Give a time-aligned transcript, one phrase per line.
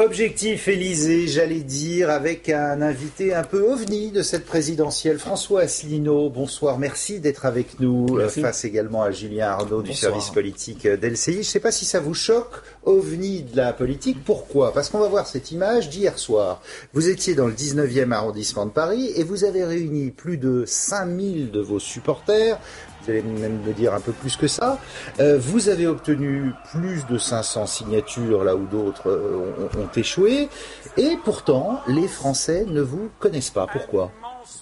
[0.00, 6.30] Objectif Élysée, j'allais dire, avec un invité un peu ovni de cette présidentielle, François Asselineau.
[6.30, 8.06] Bonsoir, merci d'être avec nous.
[8.16, 8.40] Merci.
[8.40, 11.32] Face également à Julien Arnaud du service politique d'LCI.
[11.32, 14.24] Je ne sais pas si ça vous choque, ovni de la politique.
[14.24, 14.72] Pourquoi?
[14.72, 16.62] Parce qu'on va voir cette image d'hier soir.
[16.94, 21.50] Vous étiez dans le 19e arrondissement de Paris et vous avez réuni plus de 5000
[21.50, 22.58] de vos supporters.
[23.04, 24.78] Vous allez même me dire un peu plus que ça.
[25.20, 30.48] Euh, vous avez obtenu plus de 500 signatures là où d'autres euh, ont, ont échoué.
[30.96, 33.66] Et pourtant, les Français ne vous connaissent pas.
[33.66, 34.10] Pourquoi?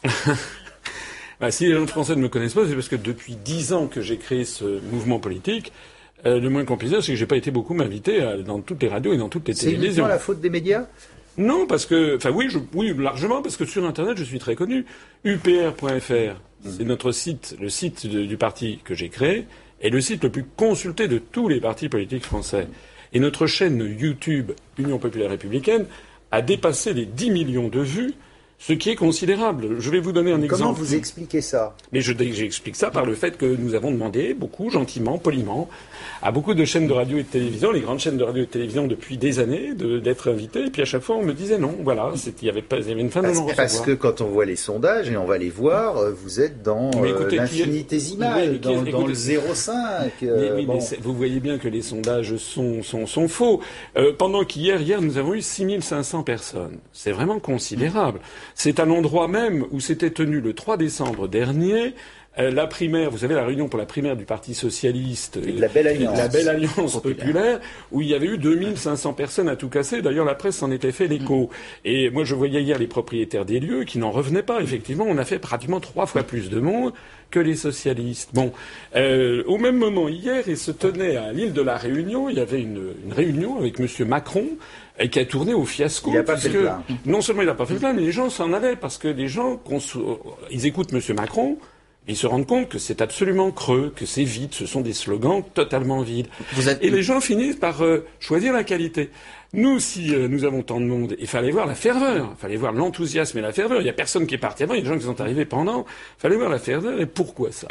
[1.41, 3.87] Bah, si les gens français ne me connaissent pas, c'est parce que depuis dix ans
[3.87, 5.73] que j'ai créé ce mouvement politique,
[6.27, 8.83] euh, le moins qu'on puisse dire, c'est que j'ai pas été beaucoup m'inviter dans toutes
[8.83, 9.89] les radios et dans toutes les C'est télévisions.
[10.03, 10.87] uniquement la faute des médias?
[11.37, 14.57] Non, parce que, enfin oui, je, oui, largement, parce que sur Internet, je suis très
[14.57, 14.85] connu.
[15.23, 16.33] UPR.fr, c'est
[16.81, 19.47] notre site, le site du parti que j'ai créé,
[19.81, 22.69] est le site le plus consulté de tous les partis politiques français.
[23.13, 25.87] Et notre chaîne YouTube Union populaire républicaine
[26.31, 28.15] a dépassé les 10 millions de vues,
[28.61, 29.77] ce qui est considérable.
[29.79, 30.81] Je vais vous donner un Comment exemple.
[30.81, 34.69] vous expliquez ça Mais je- j'explique ça par le fait que nous avons demandé beaucoup,
[34.69, 35.69] gentiment, poliment,
[36.23, 38.47] à beaucoup de chaînes de radio et de télévision, les grandes chaînes de radio et
[38.47, 40.67] de télévision depuis des années, de- d'être invités.
[40.67, 41.77] Et puis à chaque fois, on me disait non.
[41.85, 43.93] Voilà, il y avait pas, il y avait une fin de parce, non parce que
[43.93, 47.05] quand on voit les sondages, et on va les voir, euh, vous êtes dans euh,
[47.07, 49.73] écoutez, l'infinitésimal, Oui, dans, dans le écoutez- 0,5.
[50.23, 50.79] Mais euh, oui, bon.
[51.03, 53.61] vous voyez bien que les sondages sont, sont, sont faux.
[53.97, 56.79] Euh, pendant qu'hier, hier, nous avons eu 6500 personnes.
[56.93, 58.19] C'est vraiment considérable.
[58.61, 61.95] C'est à l'endroit même où s'était tenu le 3 décembre dernier
[62.37, 65.69] la primaire, vous savez, la réunion pour la primaire du Parti socialiste, Et de la
[65.69, 66.17] Belle Alliance.
[66.17, 67.59] la belle alliance populaire,
[67.91, 70.03] où il y avait eu 2500 personnes à tout casser.
[70.03, 71.51] D'ailleurs, la presse s'en était fait l'écho.
[71.85, 74.61] Et moi, je voyais hier les propriétaires des lieux qui n'en revenaient pas.
[74.61, 76.93] Effectivement, on a fait pratiquement trois fois plus de monde
[77.31, 78.31] que les socialistes.
[78.33, 78.53] Bon,
[78.95, 82.29] euh, au même moment hier, il se tenait à l'île de la Réunion.
[82.29, 84.47] Il y avait une, une réunion avec Monsieur Macron
[84.99, 86.11] et qui a tourné au fiasco.
[86.11, 86.83] Il n'a pas fait le plein.
[87.05, 89.09] Non seulement il n'a pas fait le plein, mais les gens s'en allaient parce que
[89.09, 89.61] les gens,
[90.51, 91.59] ils écoutent Monsieur Macron.
[92.09, 95.43] Ils se rendent compte que c'est absolument creux, que c'est vide, ce sont des slogans
[95.55, 96.29] totalement vides.
[96.55, 99.11] Vous êtes- Et les gens finissent par euh, choisir la qualité.
[99.53, 102.57] Nous, si euh, nous avons tant de monde, il fallait voir la ferveur, il fallait
[102.57, 103.81] voir l'enthousiasme et la ferveur.
[103.81, 105.21] Il n'y a personne qui est parti avant, il y a des gens qui sont
[105.21, 105.85] arrivés pendant.
[106.19, 106.99] Il fallait voir la ferveur.
[107.01, 107.69] Et pourquoi ça?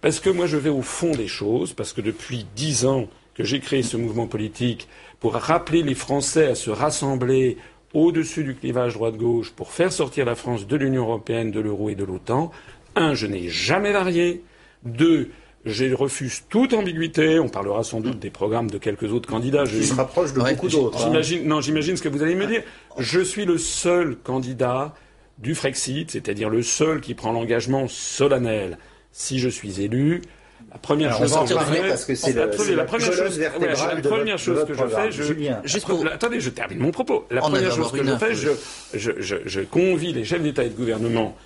[0.00, 3.44] Parce que moi, je vais au fond des choses, parce que depuis dix ans que
[3.44, 4.88] j'ai créé ce mouvement politique
[5.20, 7.56] pour rappeler les Français à se rassembler
[7.94, 11.94] au-dessus du clivage droite-gauche pour faire sortir la France de l'Union européenne, de l'euro et
[11.94, 12.50] de l'OTAN.
[12.98, 14.42] Un, je n'ai jamais varié.
[14.84, 15.30] Deux,
[15.64, 17.38] je refuse toute ambiguïté.
[17.38, 19.64] On parlera sans doute des programmes de quelques autres candidats.
[19.64, 20.98] Je- Qui se rapproche de Ouais, beaucoup d'autres.
[20.98, 21.04] hein.
[21.06, 22.62] J'imagine, non, j'imagine ce que vous allez me dire.
[22.98, 24.94] Je suis le seul candidat
[25.38, 28.78] du Frexit, c'est-à-dire le seul qui prend l'engagement solennel.
[29.12, 30.20] Si je suis élu,
[30.72, 33.50] la première Alors, chose que je fais, parce que c'est la première chose, ouais, la
[34.00, 35.62] première que je fais, je, Julien.
[36.12, 37.24] Attendez, je termine mon propos.
[37.30, 38.34] La première chose que je fais, oui.
[38.34, 41.36] je, je, je, je convie les chefs d'État et de gouvernement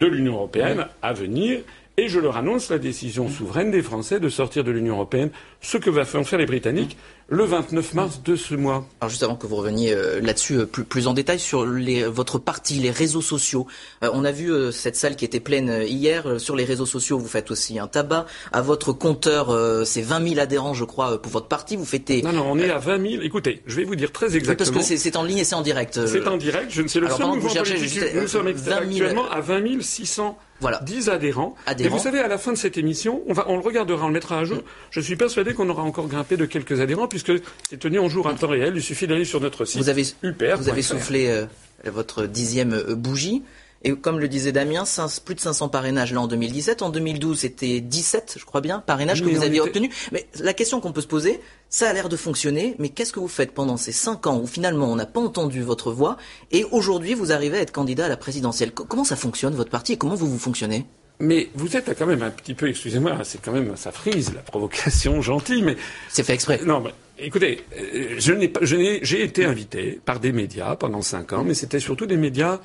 [0.00, 1.60] de l'Union européenne à venir.
[1.96, 5.30] Et je leur annonce la décision souveraine des Français de sortir de l'Union européenne,
[5.60, 6.96] ce que va faire les Britanniques
[7.32, 8.84] le 29 mars de ce mois.
[9.00, 12.02] Alors juste avant que vous reveniez euh, là-dessus euh, plus, plus en détail sur les,
[12.02, 13.68] votre parti, les réseaux sociaux.
[14.02, 16.40] Euh, on a vu euh, cette salle qui était pleine hier.
[16.40, 18.26] Sur les réseaux sociaux, vous faites aussi un tabac.
[18.52, 21.76] À votre compteur, euh, c'est 20 000 adhérents, je crois, pour votre parti.
[21.76, 22.20] Vous fêtez...
[22.22, 23.22] Non, non, on est à 20 000.
[23.22, 24.80] Écoutez, je vais vous dire très Oui, parce exactement.
[24.80, 26.04] que c'est en ligne et c'est en direct.
[26.06, 26.66] C'est en direct.
[26.70, 27.76] Je ne sais le Alors, seul mouvement politique.
[27.76, 30.80] juste, Nous sommes 20 000 actuellement à 20 600 Voilà.
[30.84, 31.54] 10 adhérents.
[31.66, 31.88] Adhérents.
[31.94, 34.08] Et vous savez, à la fin de cette émission, on, va, on le regardera, on
[34.08, 34.58] le mettra à jour.
[34.90, 38.26] Je suis persuadé qu'on aura encore grimpé de quelques adhérents puisque c'est tenu en jour
[38.28, 38.72] à temps réel.
[38.76, 39.80] Il suffit d'aller sur notre site.
[39.80, 40.56] Vous avez, UPR.
[40.56, 41.46] vous avez soufflé euh,
[41.86, 43.42] votre dixième euh, bougie.
[43.82, 44.84] Et comme le disait Damien,
[45.24, 46.82] plus de 500 parrainages là en 2017.
[46.82, 49.90] En 2012, c'était 17, je crois bien, parrainages que vous aviez était- obtenus.
[50.12, 53.20] Mais la question qu'on peut se poser, ça a l'air de fonctionner, mais qu'est-ce que
[53.20, 56.18] vous faites pendant ces cinq ans où finalement on n'a pas entendu votre voix
[56.52, 58.72] et aujourd'hui vous arrivez à être candidat à la présidentielle?
[58.72, 60.84] Co- Comment ça fonctionne votre parti et comment vous vous fonctionnez?
[61.18, 64.40] Mais vous êtes quand même un petit peu, excusez-moi, c'est quand même, ça frise la
[64.42, 65.76] provocation gentille, mais
[66.10, 66.60] C'est fait exprès.
[66.66, 66.90] Non, mais
[67.20, 72.16] écoutez, euh, j'ai été invité par des médias pendant cinq ans, mais c'était surtout des
[72.16, 72.60] médias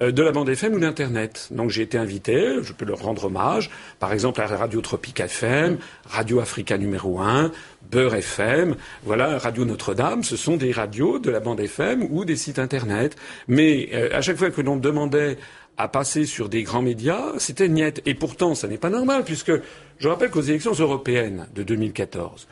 [0.00, 1.48] euh, de la bande FM ou d'Internet.
[1.50, 5.78] Donc j'ai été invité, je peux leur rendre hommage, par exemple à Radio Tropique FM,
[6.06, 7.52] Radio Africa numéro 1,
[7.90, 12.36] Beurre FM, voilà, Radio Notre-Dame, ce sont des radios de la bande FM ou des
[12.36, 13.16] sites Internet.
[13.48, 15.36] Mais euh, à chaque fois que l'on demandait
[15.78, 18.02] à passer sur des grands médias, c'était niette.
[18.06, 19.52] Et pourtant, ça n'est pas normal, puisque
[19.98, 22.46] je rappelle qu'aux élections européennes de 2014,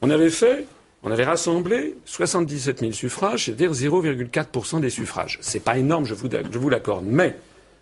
[0.00, 0.66] on avait fait,
[1.02, 5.38] on avait rassemblé 77 000 suffrages, c'est-à-dire 0,4% des suffrages.
[5.40, 7.36] C'est pas énorme, je vous, l'accorde, mais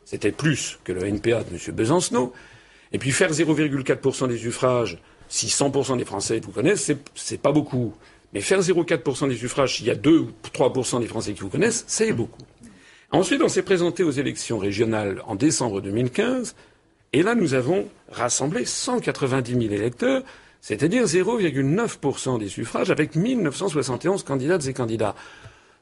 [0.04, 1.74] c'était plus que le NPA de M.
[1.74, 2.32] Besancenot.
[2.92, 7.94] Et puis faire 0,4% des suffrages, si 100% des Français vous connaissent, c'est pas beaucoup.
[8.32, 11.50] Mais faire 0,4% des suffrages s'il y a 2 ou 3% des Français qui vous
[11.50, 12.42] connaissent, c'est beaucoup.
[13.12, 16.54] Ensuite, on s'est présenté aux élections régionales en décembre 2015,
[17.12, 20.22] et là, nous avons rassemblé 190 000 électeurs,
[20.60, 25.14] c'est-à-dire 0,9% des suffrages, avec 1971 candidates et candidats.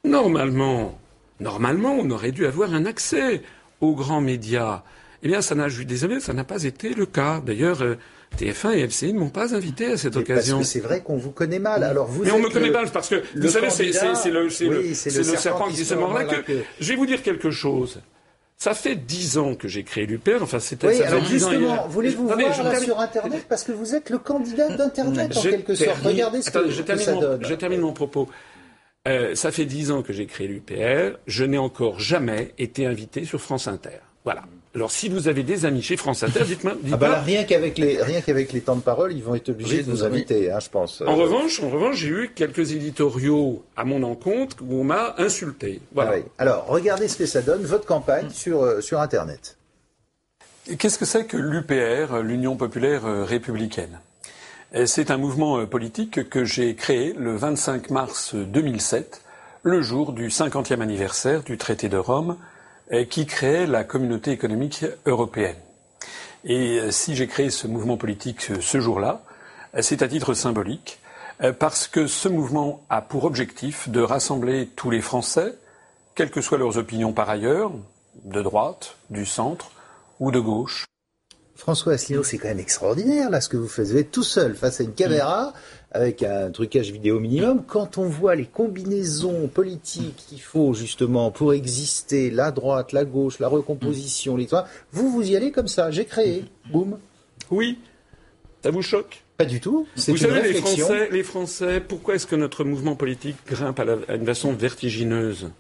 [0.05, 0.99] Normalement,
[1.41, 3.43] normalement, on aurait dû avoir un accès
[3.81, 4.83] aux grands médias.
[5.23, 7.43] Eh bien, ça n'a, je suis désolé, ça n'a pas été le cas.
[7.45, 7.97] D'ailleurs, euh,
[8.37, 10.59] TF1 et LCI ne m'ont pas invité à cette Mais occasion.
[10.59, 11.83] Parce que c'est vrai qu'on vous connaît mal.
[11.83, 14.49] Alors vous Mais on me connaît pas parce que vous savez, c'est le,
[15.37, 16.43] serpent qui se mord la queue.
[16.43, 18.01] que- Je vais vous dire quelque chose.
[18.61, 20.43] Ça fait dix ans que j'ai créé l'UPR.
[20.43, 22.99] Enfin, c'était Oui, ça alors fait 10 ans justement, voulez-vous voir je là termine- sur
[22.99, 25.99] Internet parce que vous êtes le candidat d'Internet en quelque sorte.
[26.03, 27.45] Regardez ce que, je que ça mon- donne.
[27.45, 28.29] Je termine mon propos.
[29.07, 31.19] Euh, ça fait dix ans que j'ai créé l'UPR.
[31.29, 34.01] Je n'ai encore jamais été invité sur France Inter.
[34.25, 34.43] Voilà.
[34.79, 36.73] Alors, si vous avez des amis chez France Inter, dites-moi.
[36.75, 36.99] Ah dites-moi.
[36.99, 39.79] bah là, rien qu'avec les rien qu'avec les temps de parole, ils vont être obligés
[39.79, 40.07] Oui, de vous oui.
[40.07, 41.01] inviter, hein, je pense.
[41.01, 45.15] En Euh, revanche, en revanche, j'ai eu quelques éditoriaux à mon encontre où on m'a
[45.19, 45.81] insulté.
[45.93, 46.13] Voilà.
[46.15, 46.23] ah oui.
[46.39, 49.57] Alors, regardez ce que ça donne votre campagne sur euh, sur Internet.
[50.79, 53.99] Qu'est-ce que c'est que l'UPR, l'Union populaire euh, républicaine?
[54.75, 59.23] Euh, C'est un mouvement euh, politique que j'ai créé le 25 mars 2007,
[59.63, 62.37] le jour du 50e anniversaire du traité de Rome,
[63.11, 65.57] qui créait la communauté économique européenne.
[66.45, 69.23] Et euh, si j'ai créé ce mouvement politique euh, ce jour-là,
[69.75, 71.01] euh, c'est à titre symbolique,
[71.43, 75.55] euh, parce que ce mouvement a pour objectif de rassembler tous les Français,
[76.15, 77.73] quelles que soient leurs opinions par ailleurs,
[78.25, 79.71] de droite, du centre
[80.21, 80.87] ou de gauche.
[81.55, 83.89] François Asselineau, c'est quand même extraordinaire là ce que vous faites.
[83.89, 85.53] Vous êtes tout seul face à une caméra
[85.93, 87.63] avec un trucage vidéo minimum.
[87.67, 93.39] Quand on voit les combinaisons politiques qu'il faut justement pour exister, la droite, la gauche,
[93.39, 95.91] la recomposition, l'histoire, vous vous y allez comme ça.
[95.91, 96.99] J'ai créé, boum.
[97.51, 97.79] Oui.
[98.63, 99.23] Ça vous choque?
[99.39, 99.87] Pas du tout.
[99.95, 100.59] C'est Vous une savez, les.
[100.61, 104.53] Français, les Français, pourquoi est-ce que notre mouvement politique grimpe à, la- à une façon
[104.53, 105.51] vertigineuse?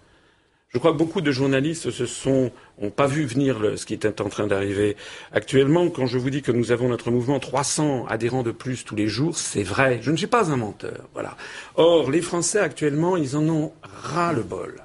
[0.70, 4.20] Je crois que beaucoup de journalistes se sont ont pas vu venir ce qui était
[4.20, 4.96] en train d'arriver.
[5.32, 8.94] Actuellement, quand je vous dis que nous avons notre mouvement 300 adhérents de plus tous
[8.94, 9.98] les jours, c'est vrai.
[10.02, 11.08] Je ne suis pas un menteur.
[11.14, 11.38] Voilà.
[11.76, 14.82] Or, les Français actuellement, ils en ont ras le bol.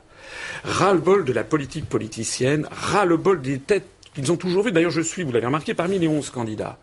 [0.64, 4.64] Ras le bol de la politique politicienne, ras le bol des têtes qu'ils ont toujours
[4.64, 4.72] vues.
[4.72, 6.78] D'ailleurs, je suis, vous l'avez remarqué, parmi les 11 candidats.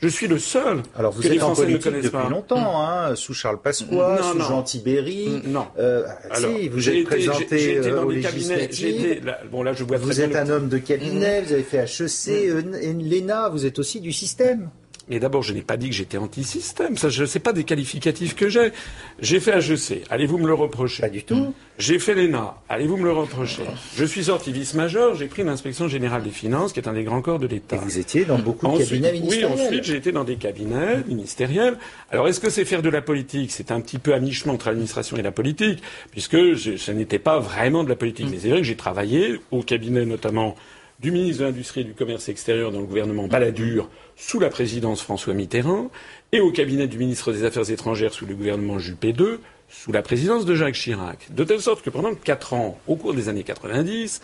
[0.00, 2.28] Je suis le seul Alors vous que êtes en Français ne politique connaissent depuis pas.
[2.28, 4.44] longtemps, hein, sous Charles Pasqua, Non, sous non.
[4.44, 5.42] Jean Tibéry.
[5.46, 5.66] Non.
[5.78, 10.36] Euh, Alors, si, vous êtes été, présenté euh, là, bon, là, je vois Vous êtes
[10.36, 14.12] un homme de cabinet, vous avez fait HEC, euh, et l'ENA, vous êtes aussi du
[14.12, 14.70] système.
[15.08, 16.96] Mais d'abord, je n'ai pas dit que j'étais anti-système.
[16.96, 18.72] Ça, je sais pas des qualificatifs que j'ai.
[19.20, 20.02] J'ai fait HEC.
[20.10, 21.54] Allez-vous me le reprocher Pas du tout.
[21.78, 22.56] J'ai fait l'ENA.
[22.68, 23.62] Allez-vous me le reprocher
[23.96, 25.14] Je suis sorti vice-major.
[25.14, 27.76] J'ai pris l'inspection générale des finances, qui est un des grands corps de Et l'État.
[27.76, 29.60] vous étiez dans beaucoup de Ensuite, cabinets oui, ministériels.
[29.60, 31.76] ensuite j'ai été dans des cabinets ministériels.
[32.10, 33.52] Alors est-ce que c'est faire de la politique?
[33.52, 37.18] C'est un petit peu à mi-chemin entre l'administration et la politique, puisque je, ce n'était
[37.20, 38.26] pas vraiment de la politique.
[38.30, 40.56] Mais c'est vrai que j'ai travaillé au cabinet notamment
[40.98, 45.02] du ministre de l'Industrie et du Commerce extérieur dans le gouvernement Balladur sous la présidence
[45.02, 45.90] François Mitterrand,
[46.32, 50.02] et au cabinet du ministre des Affaires étrangères sous le gouvernement Juppé II, sous la
[50.02, 51.28] présidence de Jacques Chirac.
[51.30, 54.20] De telle sorte que pendant quatre ans, au cours des années 90,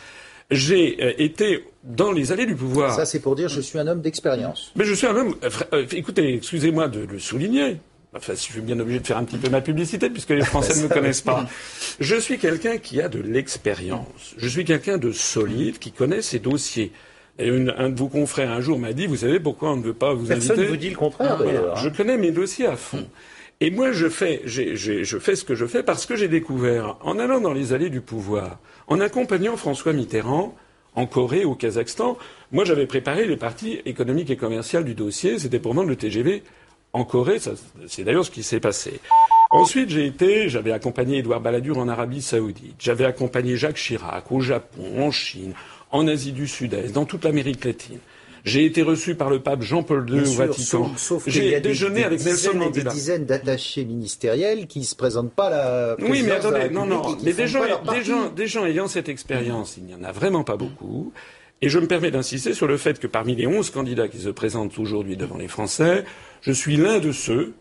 [0.50, 2.94] j'ai euh, été dans les allées du pouvoir.
[2.94, 4.72] Ça, c'est pour dire je suis un homme d'expérience.
[4.76, 5.34] Mais je suis un homme.
[5.42, 7.78] euh, euh, écoutez, excusez-moi de le souligner.
[8.14, 10.76] Enfin, je suis bien obligé de faire un petit peu ma publicité puisque les Français
[10.78, 11.46] ne me connaissent pas.
[11.98, 14.34] Je suis quelqu'un qui a de l'expérience.
[14.36, 16.92] Je suis quelqu'un de solide qui connaît ses dossiers.
[17.38, 19.82] Et une- un de vos confrères un jour m'a dit, vous savez pourquoi on ne
[19.82, 21.52] veut pas vous Personne ne inviter vous dit le contraire, Voilà.
[21.52, 21.76] d'ailleurs.
[21.76, 23.06] Je connais mes dossiers à fond.
[23.60, 27.40] Et moi, je fais, je ce que je fais parce que j'ai découvert, en allant
[27.40, 28.58] dans les allées du pouvoir,
[28.88, 30.54] en accompagnant François Mitterrand
[30.94, 32.18] en Corée, au Kazakhstan,
[32.50, 35.38] moi j'avais préparé les parties économiques et commerciales du dossier.
[35.38, 36.42] C'était pour vendre le TGV
[36.92, 37.38] en Corée.
[37.86, 39.00] C'est d'ailleurs ce qui s'est passé.
[39.50, 42.74] Ensuite, j'ai été, j'avais accompagné Édouard Balladur en Arabie Saoudite.
[42.78, 45.52] J'avais accompagné Jacques Chirac au Japon, en Chine,
[45.92, 47.98] en Asie du Sud-Est, dans toute l'Amérique latine.
[48.44, 50.90] J'ai été reçu par le pape Jean-Paul II Bien au sûr, Vatican.
[51.28, 52.90] J'ai des- déjeuné des avec Nelson des Mandela.
[52.90, 57.34] dizaines d'attachés ministériels qui se présentent pas à la Oui, mais attendez, non, non, mais
[57.34, 57.60] des gens,
[57.92, 61.12] des, gens, des gens ayant cette expérience, il n'y en a vraiment pas beaucoup.
[61.60, 64.30] Et je me permets d'insister sur le fait que parmi les 11 candidats qui se
[64.30, 66.02] présentent aujourd'hui devant les Français,
[66.40, 67.52] je suis l'un de ceux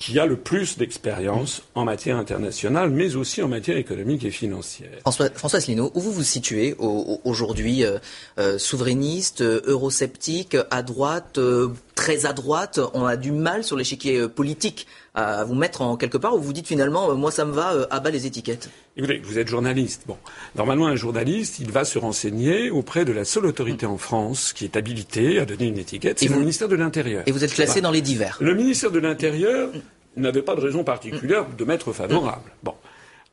[0.00, 4.88] qui a le plus d'expérience en matière internationale, mais aussi en matière économique et financière.
[5.02, 7.98] François, François Asselineau, où vous vous situez au- au- aujourd'hui euh,
[8.38, 13.76] euh, Souverainiste, euh, eurosceptique, à droite, euh, très à droite On a du mal sur
[13.76, 17.30] l'échiquier euh, politique à vous mettre en quelque part où vous dites finalement, euh, moi
[17.30, 20.02] ça me va, euh, à bas les étiquettes Écoutez, vous êtes journaliste.
[20.06, 20.16] Bon,
[20.56, 24.64] normalement, un journaliste, il va se renseigner auprès de la seule autorité en France qui
[24.64, 27.22] est habilitée à donner une étiquette, c'est le ministère de l'Intérieur.
[27.26, 28.36] Et vous êtes classé dans les divers.
[28.40, 29.70] Le ministère de l'Intérieur
[30.16, 32.50] n'avait pas de raison particulière de m'être favorable.
[32.62, 32.74] Bon.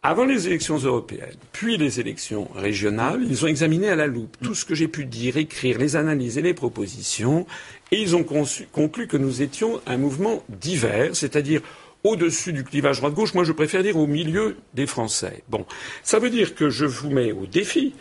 [0.09, 4.55] Avant les élections européennes, puis les élections régionales, ils ont examiné à la loupe tout
[4.55, 7.45] ce que j'ai pu dire, écrire, les analyses et les propositions,
[7.91, 11.59] et ils ont conclu que nous étions un mouvement divers, c'est-à-dire
[12.05, 13.33] au-dessus du clivage droite-gauche.
[13.33, 15.43] Moi, je préfère dire au milieu des Français.
[15.49, 15.65] Bon,
[16.03, 17.93] ça veut dire que je vous mets au défi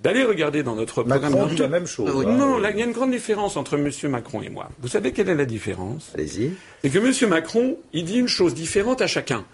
[0.00, 1.32] d'aller regarder dans notre programme.
[1.32, 2.10] Macron dit la même chose.
[2.10, 3.88] Euh, non, il y a une grande différence entre M.
[4.10, 4.68] Macron et moi.
[4.80, 6.10] Vous savez quelle est la différence?
[6.14, 6.54] Allez-y.
[6.82, 7.30] C'est que M.
[7.30, 9.44] Macron, il dit une chose différente à chacun.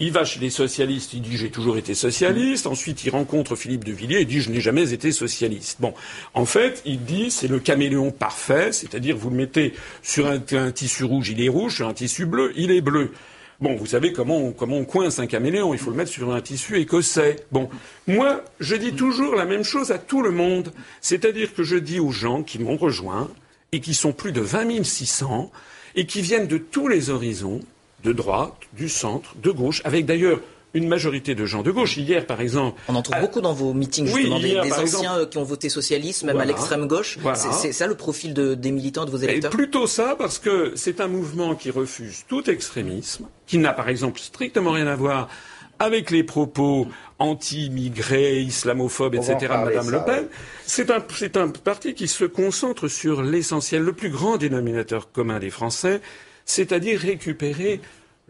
[0.00, 2.66] Il va chez les socialistes, il dit j'ai toujours été socialiste.
[2.66, 5.80] Ensuite, il rencontre Philippe de Villiers, il dit je n'ai jamais été socialiste.
[5.80, 5.94] Bon,
[6.34, 10.40] en fait, il dit c'est le caméléon parfait, c'est-à-dire vous le mettez sur un,
[10.70, 13.12] tissu rouge, il est rouge, sur un tissu bleu, il est bleu.
[13.60, 16.32] Bon, vous savez comment on, comment on coince un caméléon, il faut le mettre sur
[16.32, 17.36] un tissu écossais.
[17.50, 17.68] Bon,
[18.06, 21.98] moi, je dis toujours la même chose à tout le monde, c'est-à-dire que je dis
[21.98, 23.28] aux gens qui m'ont rejoint,
[23.72, 25.50] et qui sont plus de 20 600,
[25.96, 27.60] et qui viennent de tous les horizons,
[28.04, 30.40] de droite, du centre, de gauche, avec d'ailleurs
[30.74, 31.96] une majorité de gens de gauche.
[31.96, 32.80] Hier, par exemple.
[32.88, 36.24] On en trouve beaucoup dans vos meetings, justement, des, anciens euh, qui ont voté socialiste,
[36.24, 37.18] même à l'extrême gauche.
[37.34, 39.52] C'est ça le profil des militants de vos électeurs?
[39.52, 43.88] Et Plutôt ça, parce que c'est un mouvement qui refuse tout extrémisme, qui n'a, par
[43.88, 45.28] exemple, strictement rien à voir
[45.80, 46.88] avec les propos
[47.20, 49.36] anti-immigrés, islamophobes, etc.
[49.40, 50.26] de Madame Le Pen.
[50.66, 51.04] C'est un,
[51.40, 56.00] un parti qui se concentre sur l'essentiel, le plus grand dénominateur commun des Français,
[56.48, 57.80] c'est-à-dire récupérer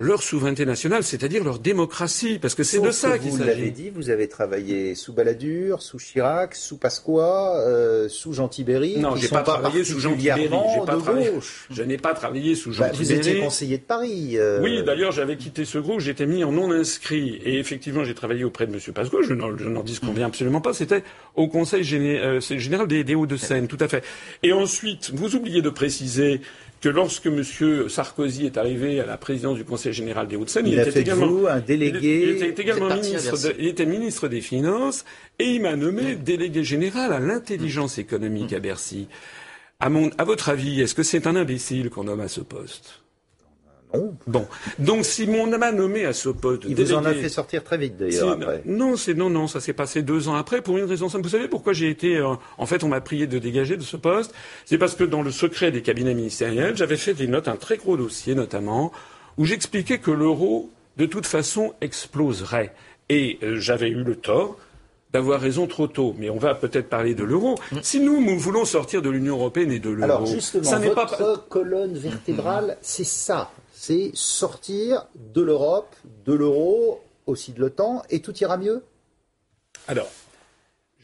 [0.01, 3.43] leur souveraineté nationale, c'est-à-dire leur démocratie, parce que c'est de ça qu'il s'agit.
[3.43, 8.47] Vous l'avez dit, vous avez travaillé sous Balladur, sous Chirac, sous Pasqua, euh, sous Jean
[8.47, 8.99] Tibéry.
[8.99, 10.49] Non, j'ai pas, pas travaillé sous Jean Tibéry.
[10.87, 11.33] Pas travaillé,
[11.71, 13.21] je n'ai pas travaillé sous Jean bah, Tibéry.
[13.21, 14.39] Vous étiez conseiller de Paris.
[14.39, 14.61] Euh...
[14.63, 18.45] Oui, d'ailleurs, j'avais quitté ce groupe, j'étais mis en non inscrit, et effectivement, j'ai travaillé
[18.45, 18.81] auprès de M.
[18.95, 19.19] Pasqua.
[19.23, 20.75] Je n'en disconviens absolument pas.
[20.75, 21.03] C'était
[21.35, 24.05] au Conseil euh, général des, des Hauts-de-Seine, tout à fait.
[24.45, 26.41] Et ensuite, vous oubliez de préciser
[26.81, 27.43] que lorsque M.
[27.89, 31.61] Sarkozy est arrivé à la présidence du Conseil général des Hauts-de-Seine, il, était également un
[31.61, 32.23] délégué.
[32.23, 33.55] Il, était également ministre.
[33.59, 35.05] il était ministre des Finances
[35.39, 39.09] et il m'a nommé délégué général à l'intelligence économique à Bercy.
[39.81, 43.01] À, mon, à votre avis, est-ce que c'est un imbécile qu'on nomme à ce poste?
[43.95, 44.15] Non.
[44.27, 44.47] Bon.
[44.79, 47.79] Donc, si mon m'a nommé à ce poste Il vous en a fait sortir très
[47.79, 48.63] vite, d'ailleurs, après.
[48.65, 51.25] Non, c'est, non, non, ça s'est passé deux ans après pour une raison simple.
[51.25, 53.97] Vous savez pourquoi j'ai été, euh, en fait, on m'a prié de dégager de ce
[53.97, 54.35] poste?
[54.67, 57.77] C'est parce que dans le secret des cabinets ministériels, j'avais fait des notes, un très
[57.77, 58.93] gros dossier, notamment,
[59.37, 62.75] où j'expliquais que l'euro, de toute façon, exploserait.
[63.09, 64.59] Et euh, j'avais eu le tort
[65.13, 66.15] d'avoir raison trop tôt.
[66.19, 67.55] Mais on va peut-être parler de l'euro.
[67.73, 67.77] Mm.
[67.83, 70.89] Si nous, nous voulons sortir de l'Union européenne et de l'euro, Alors justement, ça n'est
[70.89, 73.51] votre pas colonne vertébrale, c'est ça
[73.89, 78.83] c'est sortir de l'Europe, de l'euro, aussi de l'OTAN, et tout ira mieux?
[79.87, 80.11] Alors,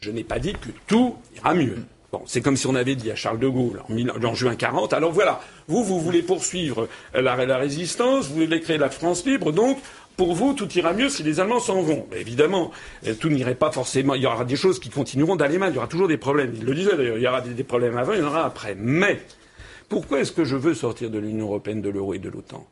[0.02, 1.78] je n'ai pas dit que tout ira mieux.
[2.12, 5.12] Bon, c'est comme si on avait dit à Charles de Gaulle en, juin 40, alors
[5.12, 9.78] voilà, vous, vous voulez poursuivre la, résistance, vous voulez créer la France libre, donc
[10.18, 12.06] pour vous, tout ira mieux si les Allemands s'en vont.
[12.14, 12.70] évidemment,
[13.06, 14.14] euh, tout n'irait pas forcément.
[14.14, 15.72] Il y aura des choses qui continueront d'aller mal.
[15.72, 16.52] Il y aura toujours des problèmes.
[16.54, 17.16] Il le disait d'ailleurs.
[17.16, 18.76] Il y aura des problèmes avant, il y en aura après.
[18.78, 19.22] Mais
[19.88, 22.64] pourquoi est-ce que je veux sortir de l'Union européenne, de l'euro et de l'OTAN?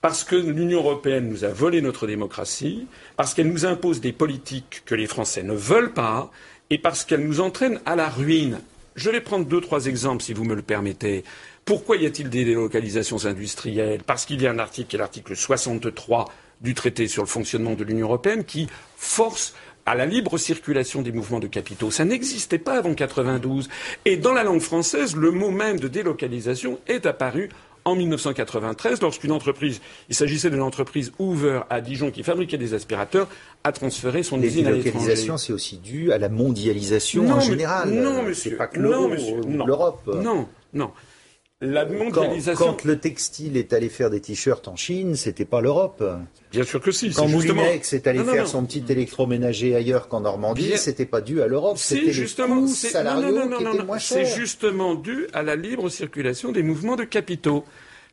[0.00, 4.82] Parce que l'Union européenne nous a volé notre démocratie, parce qu'elle nous impose des politiques
[4.86, 6.30] que les Français ne veulent pas,
[6.70, 8.60] et parce qu'elle nous entraîne à la ruine.
[8.96, 11.24] Je vais prendre deux, trois exemples, si vous me le permettez.
[11.64, 14.02] Pourquoi y a-t-il des délocalisations industrielles?
[14.04, 16.26] Parce qu'il y a un article, qui est l'article 63
[16.60, 19.54] du traité sur le fonctionnement de l'Union européenne, qui force
[19.86, 21.90] à la libre circulation des mouvements de capitaux.
[21.90, 23.68] Ça n'existait pas avant 92.
[24.04, 27.50] Et dans la langue française, le mot même de délocalisation est apparu
[27.84, 33.28] en 1993 lorsqu'une entreprise, il s'agissait d'une entreprise Hoover à Dijon qui fabriquait des aspirateurs,
[33.64, 34.84] a transféré son usine à l'étranger.
[34.84, 37.90] La délocalisation, c'est aussi dû à la mondialisation en général.
[37.90, 38.56] Non, monsieur.
[38.56, 40.10] Pas que l'Europe.
[40.14, 40.90] Non, non.
[41.62, 42.66] La mondialisation.
[42.66, 46.02] Quand, le textile est allé faire des t-shirts en Chine, c'était pas l'Europe.
[46.50, 47.10] Bien sûr que si.
[47.10, 51.46] Quand Moulinex est allé faire son petit électroménager ailleurs qu'en Normandie, c'était pas dû à
[51.46, 51.76] l'Europe.
[51.76, 57.64] C'était justement C'est justement dû à la libre circulation des mouvements de capitaux.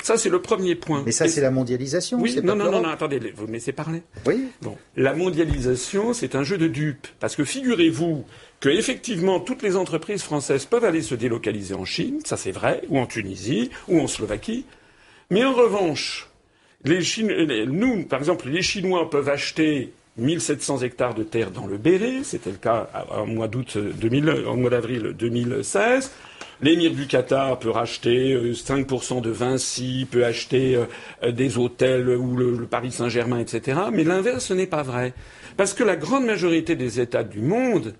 [0.03, 1.03] Ça, c'est le premier point.
[1.05, 2.19] Mais ça, c'est la mondialisation.
[2.19, 4.03] Oui, non, non, non, non, attendez, vous me laissez parler.
[4.25, 4.45] Oui.
[4.61, 7.07] Bon, la mondialisation, c'est un jeu de dupes.
[7.19, 8.25] Parce que figurez-vous
[8.59, 12.81] que effectivement toutes les entreprises françaises peuvent aller se délocaliser en Chine, ça c'est vrai,
[12.89, 14.65] ou en Tunisie, ou en Slovaquie.
[15.29, 16.29] Mais en revanche,
[16.83, 17.01] les
[17.65, 22.49] nous, par exemple, les Chinois peuvent acheter 1700 hectares de terre dans le Béret, c'était
[22.49, 26.11] le cas en mois d'août 2000, en mois d'avril 2016.
[26.59, 30.75] L'émir du Qatar peut racheter 5% euh, de Vinci, peut acheter
[31.23, 33.79] euh, des hôtels ou le Paris Saint-Germain, etc.
[33.93, 35.13] Mais l'inverse, n'est pas vrai.
[35.55, 37.93] Parce que la grande majorité des États du monde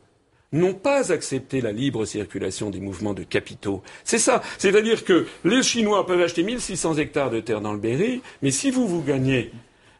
[0.53, 3.81] n'ont pas accepté la libre circulation des mouvements de capitaux.
[4.03, 4.41] C'est ça.
[4.57, 8.71] C'est-à-dire que les Chinois peuvent acheter 1600 hectares de terre dans le Berry, mais si
[8.71, 9.51] vous vous gagnez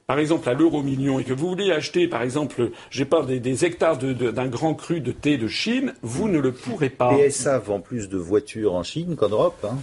[0.08, 3.66] par exemple à l'euro million et que vous voulez acheter, par exemple, j'ai pas des,
[3.66, 7.14] hectares d'un grand cru de thé de Chine, vous ne le pourrez pas.
[7.14, 9.66] PSA vend plus de voitures en Chine qu'en Europe.
[9.66, 9.78] Hein.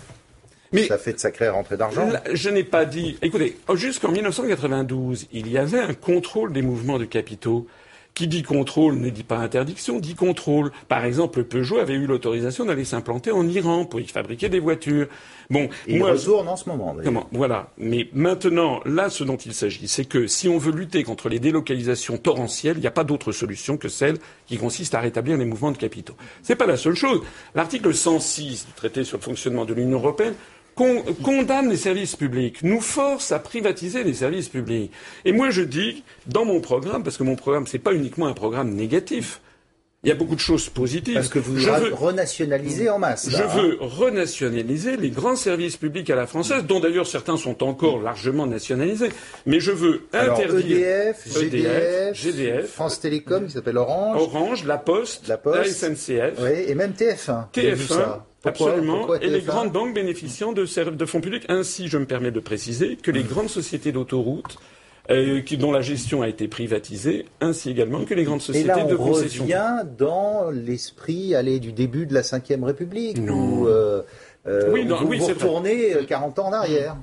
[0.73, 2.09] Mais ça fait de sacrées rentrées d'argent.
[2.33, 3.17] Je n'ai pas dit.
[3.23, 7.67] Écoutez, jusqu'en 1992, il y avait un contrôle des mouvements de capitaux.
[8.15, 10.71] Qui dit contrôle ne dit pas interdiction, dit contrôle.
[10.87, 15.09] Par exemple, Peugeot avait eu l'autorisation d'aller s'implanter en Iran pour y fabriquer des voitures.
[15.51, 16.95] Bon, il retourne en ce moment.
[17.03, 17.71] Comment Voilà.
[17.77, 21.41] Mais maintenant, là, ce dont il s'agit, c'est que si on veut lutter contre les
[21.41, 25.45] délocalisations torrentielles, il n'y a pas d'autre solution que celle qui consiste à rétablir les
[25.45, 26.15] mouvements de capitaux.
[26.43, 27.21] C'est pas la seule chose.
[27.57, 30.35] L'article 106 du traité sur le fonctionnement de l'Union européenne
[30.75, 34.91] condamne les services publics, nous force à privatiser les services publics.
[35.25, 38.35] Et moi, je dis, dans mon programme, parce que mon programme, c'est pas uniquement un
[38.35, 39.41] programme négatif,
[40.05, 41.15] il y a beaucoup de choses positives.
[41.15, 43.31] Parce que vous je veux renationaliser en masse.
[43.31, 48.01] je veux renationaliser les grands services publics à la française, dont d'ailleurs certains sont encore
[48.01, 49.09] largement nationalisés.
[49.47, 55.27] Mais je veux interdire EDF, GDF, GDF, France Télécom, qui s'appelle Orange, Orange, La Poste,
[55.27, 57.51] la, Poste, la SNCF, oui, et même TF1.
[57.55, 58.19] TF1.
[58.45, 59.15] Absolument.
[59.17, 61.45] et les grandes banques bénéficiant de, de fonds publics.
[61.49, 64.59] Ainsi, je me permets de préciser que les grandes sociétés d'autoroutes
[65.11, 68.85] euh, dont la gestion a été privatisée, ainsi également que les grandes sociétés et là,
[68.87, 69.45] on de concession.
[69.45, 74.03] revient dans l'esprit du début de la Ve République, où, euh,
[74.47, 76.97] euh oui, vous, oui, retournez 40 ans en arrière.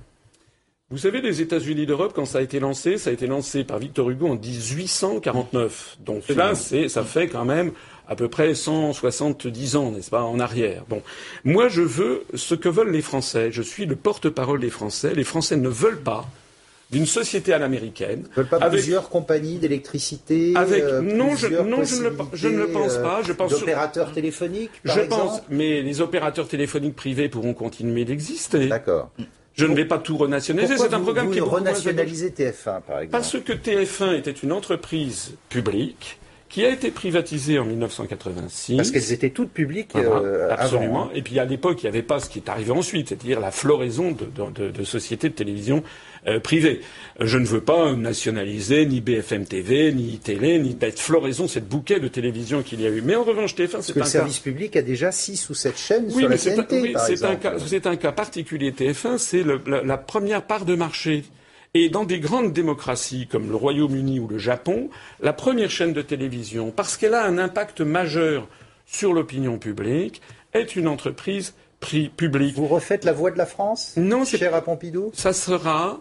[0.91, 3.79] Vous savez, les États-Unis d'Europe, quand ça a été lancé, ça a été lancé par
[3.79, 5.97] Victor Hugo en 1849.
[6.05, 7.71] Donc là, c'est, ça fait quand même
[8.09, 10.83] à peu près 170 ans, n'est-ce pas, en arrière.
[10.89, 11.01] Bon,
[11.45, 13.53] moi, je veux ce que veulent les Français.
[13.53, 15.13] Je suis le porte-parole des Français.
[15.15, 16.25] Les Français ne veulent pas
[16.91, 18.27] d'une société à l'américaine.
[18.35, 22.57] Veulent pas plusieurs compagnies d'électricité avec euh, non, je, non je, ne le, je, ne
[22.57, 23.21] le, pense pas.
[23.23, 24.71] Je pense d'opérateurs téléphoniques.
[24.83, 25.21] Par je exemple.
[25.21, 28.67] pense, mais les opérateurs téléphoniques privés pourront continuer d'exister.
[28.67, 29.09] D'accord.
[29.55, 30.77] Je ne vais pas tout renationaliser.
[30.77, 33.09] C'est un programme vous qui est renationaliser TF1, par exemple.
[33.11, 36.20] Parce que TF1 était une entreprise publique
[36.51, 38.75] qui a été privatisée en 1986.
[38.75, 41.03] Parce qu'elles étaient toutes publiques euh, absolument.
[41.03, 41.11] Avant.
[41.15, 43.51] Et puis à l'époque, il n'y avait pas ce qui est arrivé ensuite, c'est-à-dire la
[43.51, 45.81] floraison de, de, de, sociétés de télévision
[46.27, 46.81] euh, privées.
[47.21, 52.01] Je ne veux pas nationaliser ni BFM TV, ni Télé, ni cette floraison, cette bouquet
[52.01, 53.01] de télévision qu'il y a eu.
[53.01, 56.09] Mais en revanche, TF1, c'est un le service public a déjà six ou sept chaînes
[56.09, 58.71] sur la TNT, oui, c'est un, cas, c'est un cas particulier.
[58.71, 61.23] TF1, c'est la, la première part de marché
[61.73, 64.89] et dans des grandes démocraties comme le Royaume-Uni ou le Japon,
[65.21, 68.47] la première chaîne de télévision, parce qu'elle a un impact majeur
[68.85, 70.21] sur l'opinion publique,
[70.53, 72.55] est une entreprise publique.
[72.55, 75.11] Vous refaites la voix de la France Non, c'est cher à Pompidou.
[75.13, 75.99] Ça sera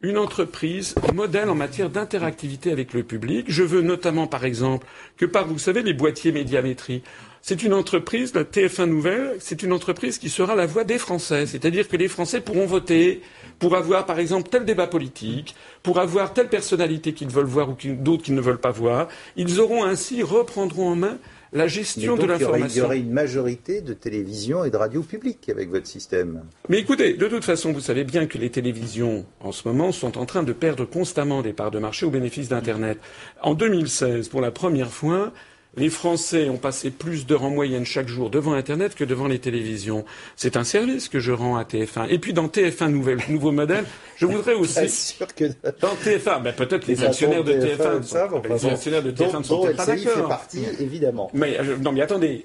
[0.00, 3.46] une entreprise modèle en matière d'interactivité avec le public.
[3.48, 7.02] Je veux notamment, par exemple, que par, vous savez, les boîtiers médiamétrie,
[7.42, 11.46] c'est une entreprise, la TF1 Nouvelle, c'est une entreprise qui sera la voix des Français.
[11.46, 13.22] C'est-à-dire que les Français pourront voter
[13.58, 17.76] pour avoir, par exemple, tel débat politique, pour avoir telle personnalité qu'ils veulent voir ou
[17.94, 19.08] d'autres qu'ils ne veulent pas voir.
[19.36, 21.18] Ils auront ainsi, reprendront en main
[21.52, 22.68] la gestion de l'information.
[22.68, 26.42] Il y aurait une majorité de télévisions et de radios publiques avec votre système.
[26.68, 30.18] Mais écoutez, de toute façon, vous savez bien que les télévisions, en ce moment, sont
[30.18, 32.98] en train de perdre constamment des parts de marché au bénéfice d'Internet.
[33.42, 35.32] En 2016, pour la première fois,
[35.78, 39.38] les Français ont passé plus d'heures en moyenne chaque jour devant Internet que devant les
[39.38, 40.04] télévisions.
[40.36, 42.08] C'est un service que je rends à TF1.
[42.10, 43.84] Et puis dans TF1 nouvelle, nouveau modèle,
[44.16, 45.44] je voudrais aussi sûr que
[45.80, 49.86] dans TF1, ben peut-être les actionnaires de TF1, les actionnaires de TF1 ne sont pas
[49.86, 49.96] d'accord.
[49.96, 51.30] fait partie, évidemment.
[51.32, 52.44] Mais euh, non, mais attendez.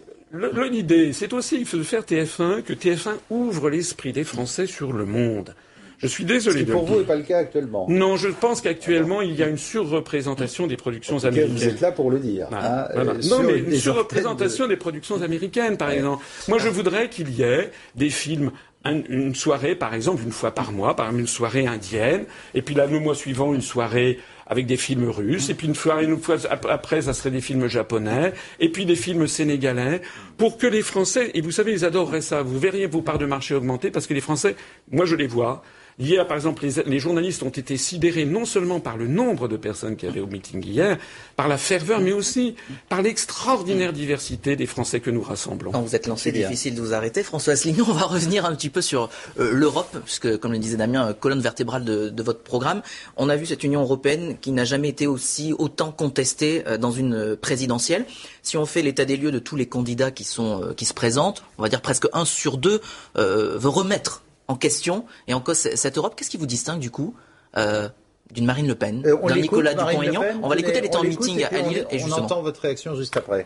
[0.72, 5.54] L'idée, c'est aussi de faire TF1 que TF1 ouvre l'esprit des Français sur le monde.
[5.98, 6.60] Je suis désolé.
[6.60, 7.86] Ce qui pour vous n'est pas le cas actuellement.
[7.90, 11.56] Non, je pense qu'actuellement il y a une surreprésentation des productions américaines.
[11.56, 12.48] Vous êtes là pour le dire.
[12.52, 16.24] Hein, euh, non, mais une surreprésentation des productions américaines, par exemple.
[16.48, 18.52] Moi, je voudrais qu'il y ait des films
[18.86, 22.76] une soirée, par exemple, une fois par mois, par exemple une soirée indienne, et puis
[22.76, 26.18] là, le mois suivant, une soirée avec des films russes, et puis une fois, une
[26.18, 26.36] fois
[26.70, 30.02] après, ça serait des films japonais, et puis des films sénégalais,
[30.38, 33.26] pour que les Français, et vous savez, ils adoreraient ça, vous verriez vos parts de
[33.26, 34.58] marché augmenter, parce que les Français,
[34.92, 35.64] moi je les vois,
[36.00, 39.96] Hier, par exemple, les, journalistes ont été sidérés non seulement par le nombre de personnes
[39.96, 40.98] qui avaient au meeting hier,
[41.36, 42.56] par la ferveur, mais aussi
[42.90, 45.72] par l'extraordinaire diversité des Français que nous rassemblons.
[45.72, 47.22] Quand vous êtes lancé, difficile de vous arrêter.
[47.22, 50.78] François Asselineau, on va revenir un petit peu sur euh, l'Europe, puisque, comme le disait
[50.78, 52.82] Damien, euh, colonne vertébrale de, votre programme.
[53.18, 56.92] On a vu cette Union européenne qui n'a jamais été aussi autant contestée euh, dans
[56.92, 58.06] une présidentielle.
[58.42, 61.44] Si on fait l'état des lieux de tous les candidats qui, sont, qui se présentent,
[61.58, 62.82] on va dire presque un sur deux
[63.16, 66.16] veut remettre en question et en cause cette Europe.
[66.16, 67.16] Qu'est-ce qui vous distingue du coup
[67.58, 67.90] euh,
[68.32, 71.44] d'une Marine Le Pen, euh, d'un Nicolas Dupont-Aignan On va l'écouter, elle est en meeting
[71.44, 71.86] à Lille.
[71.90, 72.18] On, et justement.
[72.18, 73.46] on entend votre réaction juste après.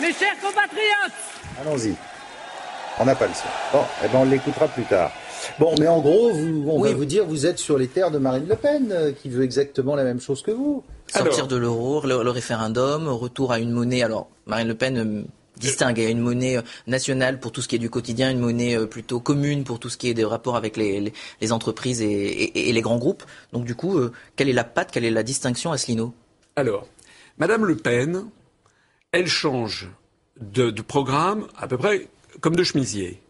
[0.00, 1.12] Mes chers compatriotes
[1.60, 1.94] Allons-y.
[2.98, 3.48] On n'a pas le son.
[3.72, 5.10] Bon, eh ben on l'écoutera plus tard.
[5.58, 6.90] Bon, mais en gros, vous, on oui.
[6.90, 9.44] va vous dire, vous êtes sur les terres de Marine Le Pen, euh, qui veut
[9.44, 10.82] exactement la même chose que vous.
[11.08, 14.02] Sortir de l'euro, le, le, référendum, retour à une monnaie.
[14.02, 15.22] Alors, Marine Le Pen euh,
[15.56, 15.98] distingue.
[15.98, 18.40] Il y a une monnaie euh, nationale pour tout ce qui est du quotidien, une
[18.40, 22.06] monnaie plutôt commune pour tout ce qui est des rapports avec les, les, entreprises et,
[22.06, 23.24] et, et, les grands groupes.
[23.52, 23.98] Donc, du coup,
[24.34, 26.12] quelle est la patte, quelle est la distinction, Asselineau?
[26.56, 26.86] Alors,
[27.38, 28.24] Madame Le Pen,
[29.12, 29.90] elle change
[30.40, 32.08] de, de programme à peu près
[32.40, 33.20] comme de chemisier.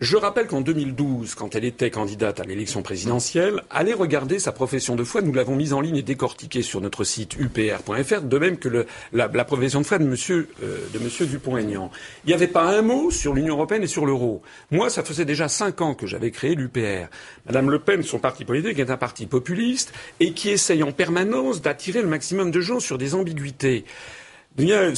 [0.00, 4.96] Je rappelle qu'en 2012, quand elle était candidate à l'élection présidentielle, allez regarder sa profession
[4.96, 5.20] de foi.
[5.20, 9.28] Nous l'avons mise en ligne et décortiquée sur notre site upr.fr, de même que la,
[9.44, 11.90] profession de foi de Monsieur, euh, Dupont-Aignan.
[12.24, 14.40] Il n'y avait pas un mot sur l'Union européenne et sur l'euro.
[14.70, 17.10] Moi, ça faisait déjà cinq ans que j'avais créé l'UPR.
[17.44, 21.60] Madame Le Pen, son parti politique, est un parti populiste et qui essaye en permanence
[21.60, 23.84] d'attirer le maximum de gens sur des ambiguïtés.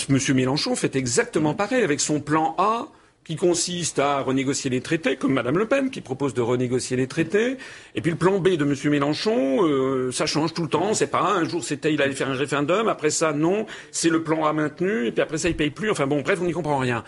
[0.09, 2.87] Monsieur Mélenchon fait exactement pareil avec son plan A
[3.25, 7.07] qui consiste à renégocier les traités, comme Madame Le Pen, qui propose de renégocier les
[7.07, 7.57] traités.
[7.95, 10.93] Et puis le plan B de Monsieur Mélenchon, euh, ça change tout le temps.
[10.95, 14.23] C'est pas un jour c'était il allait faire un référendum, après ça non, c'est le
[14.23, 15.91] plan A maintenu, et puis après ça il paye plus.
[15.91, 17.05] Enfin bon, bref, on n'y comprend rien.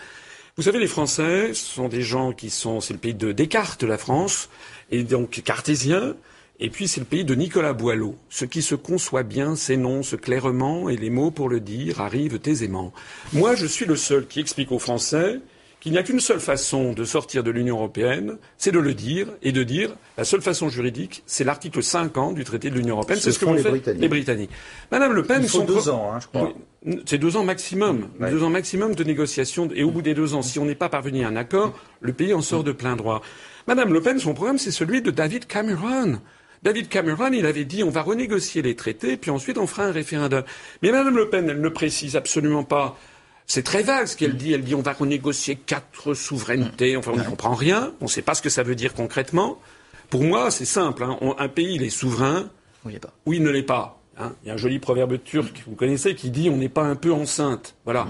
[0.57, 3.97] Vous savez, les Français sont des gens qui sont, c'est le pays de Descartes, la
[3.97, 4.49] France,
[4.89, 6.15] et donc cartésien.
[6.61, 8.15] Et puis c'est le pays de Nicolas Boileau.
[8.29, 12.93] Ce qui se conçoit bien s'énonce clairement et les mots pour le dire arrivent aisément.
[13.33, 15.41] Moi, je suis le seul qui explique aux Français
[15.85, 19.27] qu'il n'y a qu'une seule façon de sortir de l'Union européenne, c'est de le dire
[19.43, 23.19] et de dire la seule façon juridique, c'est l'article 50 du traité de l'Union européenne.
[23.21, 24.01] C'est ce, que les Britanniques.
[24.01, 24.49] les Britanniques.
[24.91, 26.53] Madame Le Pen, Il faut son deux ans, hein, je crois.
[26.87, 28.31] Oui, C'est deux ans maximum, Ouais.
[28.31, 29.69] deux ans maximum de négociations.
[29.75, 32.13] Et au bout des deux ans, si on n'est pas parvenu à un accord, le
[32.13, 33.21] pays en sort de plein droit.
[33.67, 36.19] Madame Le Pen, son programme, c'est celui de David Cameron.
[36.63, 39.91] David Cameron, il avait dit on va renégocier les traités, puis ensuite on fera un
[39.91, 40.41] référendum.
[40.81, 42.97] Mais Madame Le Pen, elle ne précise absolument pas.
[43.47, 44.53] C'est très vague ce qu'elle dit.
[44.53, 46.97] Elle dit on va renégocier quatre souverainetés.
[46.97, 47.93] Enfin, on n'y comprend rien.
[48.01, 49.59] On ne sait pas ce que ça veut dire concrètement.
[50.09, 51.03] Pour moi, c'est simple.
[51.03, 51.17] hein.
[51.37, 52.49] Un pays, il est souverain
[52.87, 53.99] il ou il ne l'est pas.
[54.17, 54.33] hein.
[54.43, 56.83] Il y a un joli proverbe turc que vous connaissez qui dit on n'est pas
[56.83, 57.75] un peu enceinte.
[57.85, 58.07] Voilà.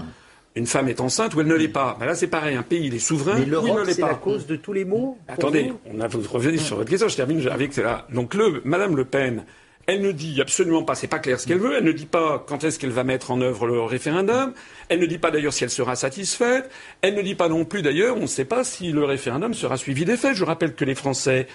[0.54, 1.96] Une femme est enceinte ou elle ne l'est pas.
[2.00, 2.56] Ben là, c'est pareil.
[2.56, 4.08] Un pays, il est souverain Mais ou il ne l'Europe, l'est c'est pas.
[4.08, 7.16] la cause de tous les maux Attendez, on a, vous revenez sur votre question, je
[7.16, 8.06] termine avec cela.
[8.12, 9.44] Donc le, Madame Le Pen,
[9.86, 12.44] elle ne dit absolument pas, c'est pas clair ce qu'elle veut, elle ne dit pas
[12.46, 14.52] quand est-ce qu'elle va mettre en œuvre le référendum,
[14.88, 16.70] elle ne dit pas d'ailleurs si elle sera satisfaite,
[17.02, 19.76] elle ne dit pas non plus d'ailleurs, on ne sait pas si le référendum sera
[19.76, 20.34] suivi des faits.
[20.34, 21.46] Je rappelle que les Français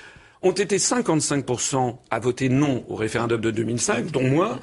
[0.43, 4.59] ont été 55% à voter non au référendum de 2005, dont moi,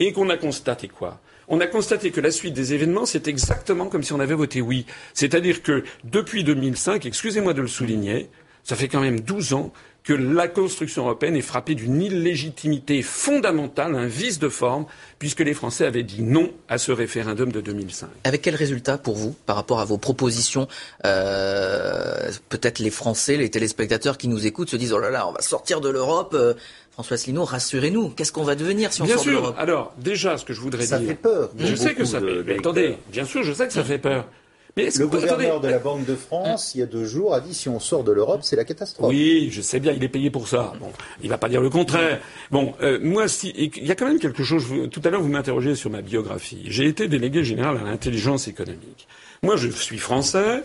[0.00, 1.20] et qu'on a constaté quoi?
[1.48, 4.60] On a constaté que la suite des événements, c'est exactement comme si on avait voté
[4.60, 4.86] oui.
[5.12, 8.30] C'est-à-dire que depuis 2005, excusez-moi de le souligner,
[8.64, 9.72] ça fait quand même 12 ans
[10.04, 14.84] que la construction européenne est frappée d'une illégitimité fondamentale, un vice de forme,
[15.20, 18.08] puisque les Français avaient dit non à ce référendum de 2005.
[18.24, 20.66] Avec quel résultat pour vous par rapport à vos propositions
[21.04, 25.32] euh, Peut-être les Français, les téléspectateurs qui nous écoutent se disent oh là là, on
[25.32, 26.34] va sortir de l'Europe.
[26.34, 26.54] Euh,
[26.90, 28.10] François Asselineau, rassurez-nous.
[28.10, 29.40] Qu'est-ce qu'on va devenir si on Bien sort de sûr.
[29.40, 29.54] l'Europe?
[29.58, 31.08] Alors, déjà, ce que je voudrais Ça dire.
[31.08, 31.50] fait peur.
[31.58, 32.32] Je sais que ça de fait.
[32.32, 32.72] Mais lecteurs.
[32.72, 34.26] attendez, bien sûr, je sais que ça fait peur.
[34.76, 37.34] Mais Le que- gouverneur attendez, de la Banque de France, il y a deux jours,
[37.34, 39.10] a dit si on sort de l'Europe, c'est la catastrophe.
[39.10, 40.72] Oui, je sais bien, il est payé pour ça.
[40.80, 40.90] Bon,
[41.22, 42.20] il va pas dire le contraire.
[42.50, 44.64] Bon, euh, moi, si, il y a quand même quelque chose.
[44.64, 46.62] vous- tout à l'heure, vous m'interrogez sur ma biographie.
[46.66, 49.06] J'ai été délégué général à l'intelligence économique.
[49.42, 50.62] Moi, je suis français.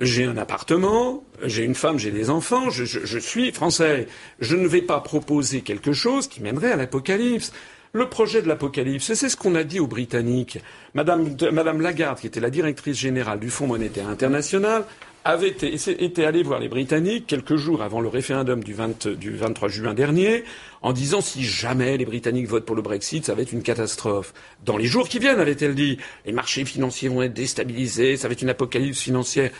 [0.00, 4.08] J'ai un appartement, j'ai une femme, j'ai des enfants, je, je- je suis français.
[4.40, 7.52] Je ne vais pas proposer quelque chose qui mènerait à l'apocalypse.
[7.96, 10.58] Le projet de l'apocalypse, c'est ce qu'on a dit aux Britanniques.
[10.94, 14.84] Madame, Lagarde, qui était la directrice générale du Fonds monétaire international,
[15.24, 19.36] avait été, était allée voir les Britanniques quelques jours avant le référendum du, 20 du
[19.36, 20.42] 23 juin dernier,
[20.82, 24.34] en disant si jamais les Britanniques votent pour le Brexit, ça va être une catastrophe.
[24.64, 28.32] Dans les jours qui viennent, avait-elle dit, les marchés financiers vont être déstabilisés, ça va
[28.32, 29.52] être une apocalypse financière.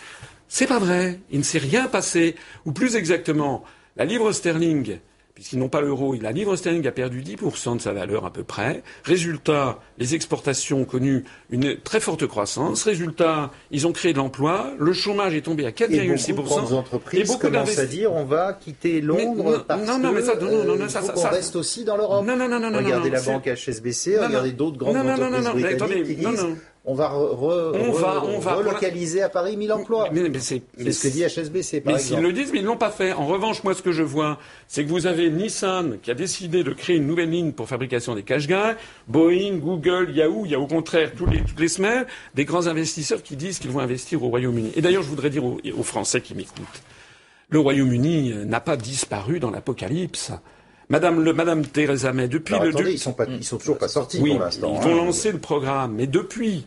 [0.49, 1.20] C'est pas vrai.
[1.31, 2.35] Il ne s'est rien passé.
[2.64, 3.62] Ou plus exactement,
[3.97, 4.99] la livre sterling,
[5.44, 8.44] puisqu'ils n'ont pas l'euro, la livre sterling a perdu 10% de sa valeur à peu
[8.44, 8.83] près.
[9.04, 12.83] Résultat, les exportations ont connu une très forte croissance.
[12.85, 14.72] Résultat, ils ont créé de l'emploi.
[14.78, 16.44] Le chômage est tombé à Et beaucoup de 4,6%.
[16.44, 20.12] grandes Et entreprises beaucoup commencent à dire on va quitter Londres Mais parce non, non,
[20.12, 22.24] mais ça, non, non, non, ça, ça, ça- reste aussi dans l'Europe.
[22.26, 25.44] Non, non, non, non, Regardez la banque HSBC, regardez d'autres grandes Non, non, non, entreprises
[25.44, 26.57] non, non, mais britanniques attendez, qui non, disent non.
[26.87, 30.09] On va, re- re- On re- va- on va- relocaliser à Paris 1000 emplois.
[30.12, 32.77] Mais, mais c'est, ce que dit HSBC, par Mais s'ils le disent, mais ils l'ont
[32.77, 33.12] pas fait.
[33.12, 36.62] En revanche, moi, ce que je vois, c'est que vous avez Nissan qui a décidé
[36.62, 38.77] de créer une nouvelle ligne pour fabrication des cache-gars,
[39.09, 40.42] Boeing, Google, Yahoo.
[40.44, 43.59] Il y a au contraire tous les, toutes les semaines des grands investisseurs qui disent
[43.59, 44.73] qu'ils vont investir au Royaume-Uni.
[44.77, 46.83] Et d'ailleurs, je voudrais dire aux, aux Français qui m'écoutent,
[47.49, 50.33] le Royaume-Uni euh, n'a pas disparu dans l'apocalypse.
[50.88, 53.79] Madame, le, Madame Theresa May, depuis Alors, le attendez, ils sont pas, ils sont toujours
[53.79, 54.75] pas sortis oui, pour l'instant.
[54.77, 55.07] ils vont hein.
[55.07, 56.66] lancer le programme, mais depuis.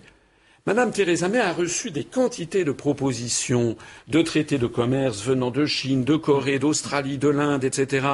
[0.67, 3.77] Madame Theresa May a reçu des quantités de propositions
[4.09, 8.05] de traités de commerce venant de Chine, de Corée, d'Australie, de l'Inde, etc.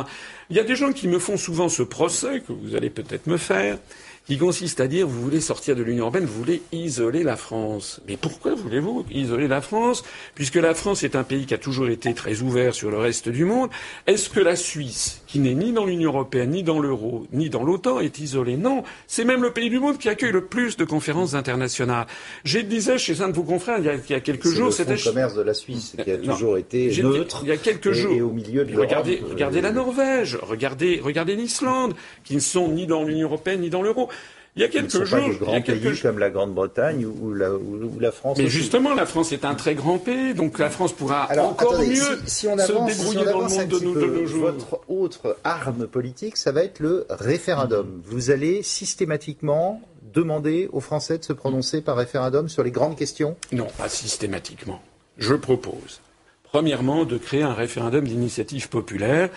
[0.52, 3.26] Il y a des gens qui me font souvent ce procès, que vous allez peut-être
[3.26, 3.80] me faire,
[4.28, 8.02] qui consiste à dire vous voulez sortir de l'Union européenne, vous voulez isoler la France.
[8.08, 10.04] Mais pourquoi voulez-vous isoler la France
[10.36, 13.30] Puisque la France est un pays qui a toujours été très ouvert sur le reste
[13.30, 13.72] du monde?
[14.06, 17.64] Est-ce que la Suisse, qui n'est ni dans l'Union européenne, ni dans l'euro, ni dans
[17.64, 18.84] l'OTAN, est isolée Non.
[19.08, 22.06] C'est même le pays du monde qui accueille le plus de conférences internationales.
[22.44, 24.72] Je disais chez un de vos confrères il y a, il y a quelques jours,
[24.72, 27.40] c'était le commerce de la Suisse qui a toujours été neutre.
[27.42, 28.14] Il y a quelques et, jours.
[28.14, 32.86] Et au milieu de regardez, regardez la Norvège, regardez, regardez l'Islande, qui ne sont ni
[32.86, 34.10] dans l'Union européenne ni dans l'euro.
[34.56, 37.52] Il y a quelques ne jours, pas de grands pays comme la Grande-Bretagne ou la,
[37.52, 38.38] ou la, France.
[38.38, 38.56] Mais aussi.
[38.56, 41.90] justement, la France est un très grand pays, donc la France pourra Alors, encore attendez,
[41.90, 43.76] mieux si, si on avance, se débrouiller si on dans le avance monde un de
[43.76, 44.42] petit nos, peu, de nos jours.
[44.42, 48.02] Votre autre arme politique, ça va être le référendum.
[48.06, 49.82] Vous allez systématiquement
[50.14, 53.36] demander aux Français de se prononcer par référendum sur les grandes questions?
[53.52, 54.84] Non, pas systématiquement.
[55.18, 56.02] Je propose,
[56.44, 59.32] premièrement, de créer un référendum d'initiative populaire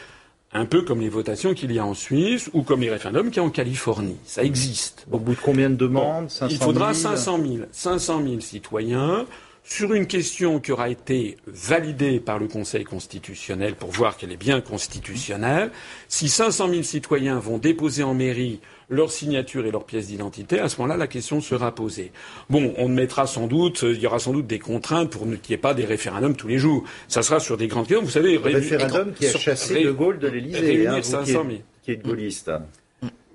[0.52, 3.36] un peu comme les votations qu'il y a en Suisse ou comme les référendums qu'il
[3.36, 4.16] y a en Californie.
[4.24, 5.06] Ça existe.
[5.10, 8.40] Au bout de combien de demandes Bon, 500 Il faudra 000 500 000, 500 000
[8.40, 9.26] citoyens
[9.64, 14.36] sur une question qui aura été validée par le Conseil constitutionnel pour voir qu'elle est
[14.36, 15.72] bien constitutionnelle.
[16.08, 20.68] Si 500 000 citoyens vont déposer en mairie leur signature et leur pièce d'identité, à
[20.68, 22.12] ce moment-là, la question sera posée.
[22.50, 25.54] Bon, on mettra sans doute, il y aura sans doute des contraintes pour qu'il n'y
[25.54, 26.84] ait pas des référendums tous les jours.
[27.08, 28.04] Ça sera sur des grandes questions.
[28.04, 31.02] Vous savez, Le référendum qui a sur- chassé ré- De Gaulle de l'Élysée, hein, vous
[31.02, 31.40] 500 qui 000.
[31.52, 32.48] êtes, qui êtes gaulliste.
[32.48, 32.62] hein.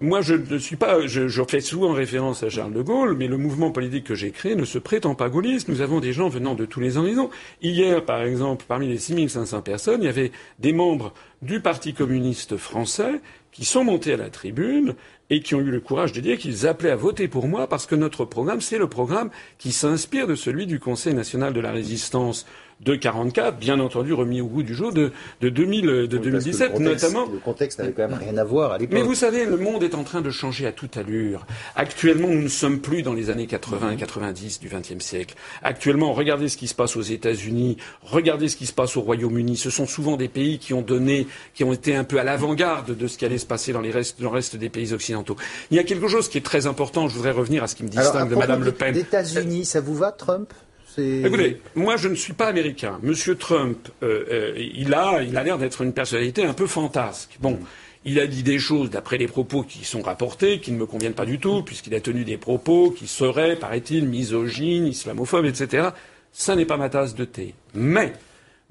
[0.04, 3.28] Moi, je ne suis pas, je, je fais souvent référence à Charles de Gaulle, mais
[3.28, 5.68] le mouvement politique que j'ai créé ne se prétend pas gaulliste.
[5.70, 7.30] Nous avons des gens venant de tous les horizons.
[7.62, 12.58] Hier, par exemple, parmi les 6500 personnes, il y avait des membres du Parti communiste
[12.58, 14.96] français qui sont montés à la tribune
[15.32, 17.88] et qui ont eu le courage de dire qu'ils appelaient à voter pour moi parce
[17.88, 21.72] que notre programme, c'est le programme qui s'inspire de celui du Conseil national de la
[21.72, 22.46] résistance
[22.84, 26.46] de 44, bien entendu remis au goût du jour de, de, 2000, de Oui, parce
[26.46, 27.32] que 2017, le contexte, notamment.
[27.32, 28.94] Le contexte n'avait quand même rien à voir à l'époque.
[28.94, 31.46] Mais vous savez, le monde est en train de changer à toute allure.
[31.76, 35.36] Actuellement, nous ne sommes plus dans les années 80 et 90 du XXe siècle.
[35.62, 39.58] Actuellement, regardez ce qui se passe aux États-Unis, regardez ce qui se passe au Royaume-Uni.
[39.58, 42.98] Ce sont souvent des pays qui ont donné, qui ont été un peu à l'avant-garde
[42.98, 45.36] de ce qui allait se passer dans, les restes, dans le reste des pays occidentaux.
[45.70, 47.08] Il y a quelque chose qui est très important.
[47.08, 48.94] Je voudrais revenir à ce qui me distingue de Madame Le Pen.
[48.94, 50.52] Des États-Unis, ça vous va, Trump?
[50.97, 52.99] Écoutez, moi je ne suis pas américain.
[53.01, 57.38] Monsieur Trump, euh, euh, il a, il a l'air d'être une personnalité un peu fantasque.
[57.39, 57.60] Bon,
[58.04, 61.13] il a dit des choses, d'après les propos qui sont rapportés, qui ne me conviennent
[61.13, 65.89] pas du tout, puisqu'il a tenu des propos qui seraient, paraît-il, misogynes, islamophobes, etc.
[66.32, 67.54] Ça n'est pas ma tasse de thé.
[67.73, 68.13] Mais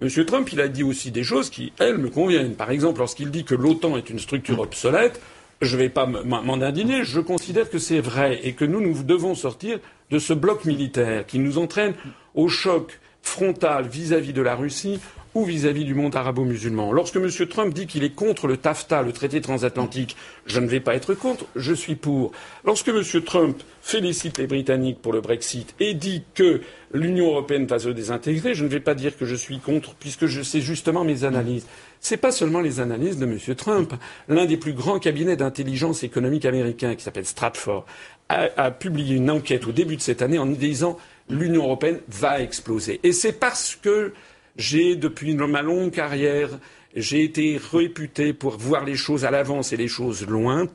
[0.01, 2.55] Monsieur Trump, il a dit aussi des choses qui, elles, me conviennent.
[2.55, 5.21] Par exemple, lorsqu'il dit que l'OTAN est une structure obsolète,
[5.61, 7.05] je ne vais pas m'en indigner.
[7.05, 9.79] Je considère que c'est vrai et que nous, nous devons sortir
[10.11, 11.95] de ce bloc militaire qui nous entraîne
[12.35, 14.99] au choc frontal vis-à-vis de la Russie
[15.35, 16.93] ou vis-à-vis du monde arabo-musulman.
[16.93, 17.29] Lorsque M.
[17.49, 20.17] Trump dit qu'il est contre le TAFTA, le traité transatlantique,
[20.47, 22.33] je ne vais pas être contre, je suis pour.
[22.65, 23.03] Lorsque M.
[23.25, 26.61] Trump félicite les Britanniques pour le Brexit et dit que
[26.93, 30.27] l'Union européenne va se désintégrer, je ne vais pas dire que je suis contre, puisque
[30.27, 31.67] je justement mes analyses.
[32.01, 33.39] C'est pas seulement les analyses de M.
[33.55, 33.95] Trump.
[34.29, 37.85] L'un des plus grands cabinets d'intelligence économique américain, qui s'appelle Stratfor,
[38.29, 42.41] a, a publié une enquête au début de cette année en disant l'Union européenne va
[42.41, 43.01] exploser.
[43.03, 44.13] Et c'est parce que
[44.61, 46.51] j'ai, depuis ma longue carrière,
[46.95, 50.69] j'ai été réputé pour voir les choses à l'avance et les choses loin,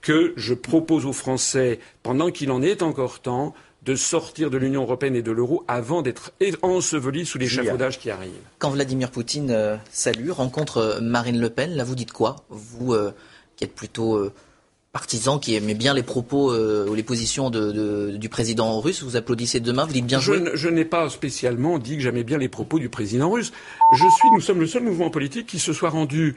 [0.00, 4.82] que je propose aux Français, pendant qu'il en est encore temps, de sortir de l'Union
[4.82, 8.30] européenne et de l'euro avant d'être ensevelis sous l'échafaudage qui arrive.
[8.58, 12.36] Quand Vladimir Poutine euh, salue, rencontre euh, Marine Le Pen, là vous dites quoi?
[12.48, 13.12] Vous euh,
[13.56, 14.32] qui êtes plutôt euh,
[14.96, 19.02] partisan, qui aimez bien les propos euh, ou les positions de, de- du président russe,
[19.02, 20.36] vous applaudissez demain, vous dites bien Je, joué.
[20.36, 23.52] n- je n'ai pas spécialement dit que j'aimais bien les propos du président russe.
[23.94, 26.34] Je suis, nous sommes le seul mouvement politique qui se soit rendu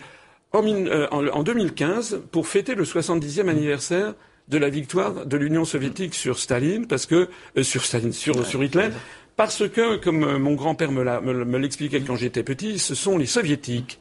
[0.54, 4.14] en, mille- euh, en- en 2015 pour fêter le 70e anniversaire
[4.48, 8.64] de la victoire de l'Union soviétique sur Staline, parce que euh, sur Staline, sur, sur
[8.64, 8.88] Hitler,
[9.36, 14.00] parce que, comme euh, mon grand-père me l'expliquait quand j'étais petit, ce sont les soviétiques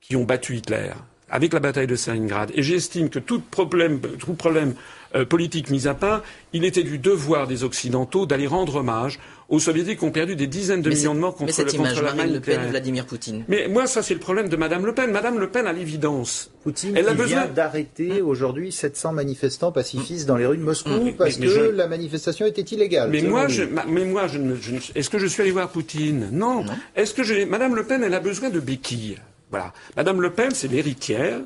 [0.00, 0.90] qui ont battu Hitler
[1.34, 2.52] avec la bataille de Stalingrad.
[2.54, 4.74] Et j'estime que tout problème, tout problème
[5.16, 9.18] euh, politique mis à part, il était du devoir des Occidentaux d'aller rendre hommage
[9.48, 11.72] aux Soviétiques qui ont perdu des dizaines de mais, millions de morts mais contre, cette
[11.72, 12.70] le, contre image, la Marine Le Pen, nucléaire.
[12.70, 13.44] Vladimir Poutine.
[13.48, 15.10] Mais moi, ça, c'est le problème de Madame Le Pen.
[15.10, 20.26] Madame Le Pen, à l'évidence, Poutine Elle a besoin- vient d'arrêter aujourd'hui 700 manifestants pacifistes
[20.26, 21.12] dans les rues de Moscou Mm.
[21.18, 23.10] parce Mais- que mais je- la manifestation était illégale.
[23.10, 25.50] Mais moi, je, ma- mais moi, je ne, je ne- est-ce que je suis allé
[25.50, 26.28] voir Poutine?
[26.32, 26.64] Non.
[26.96, 29.18] Est-ce que je, Madame Le Pen, elle a besoin de béquilles?
[29.54, 29.72] Voilà.
[29.96, 31.38] Madame Le Pen, c'est l'héritière,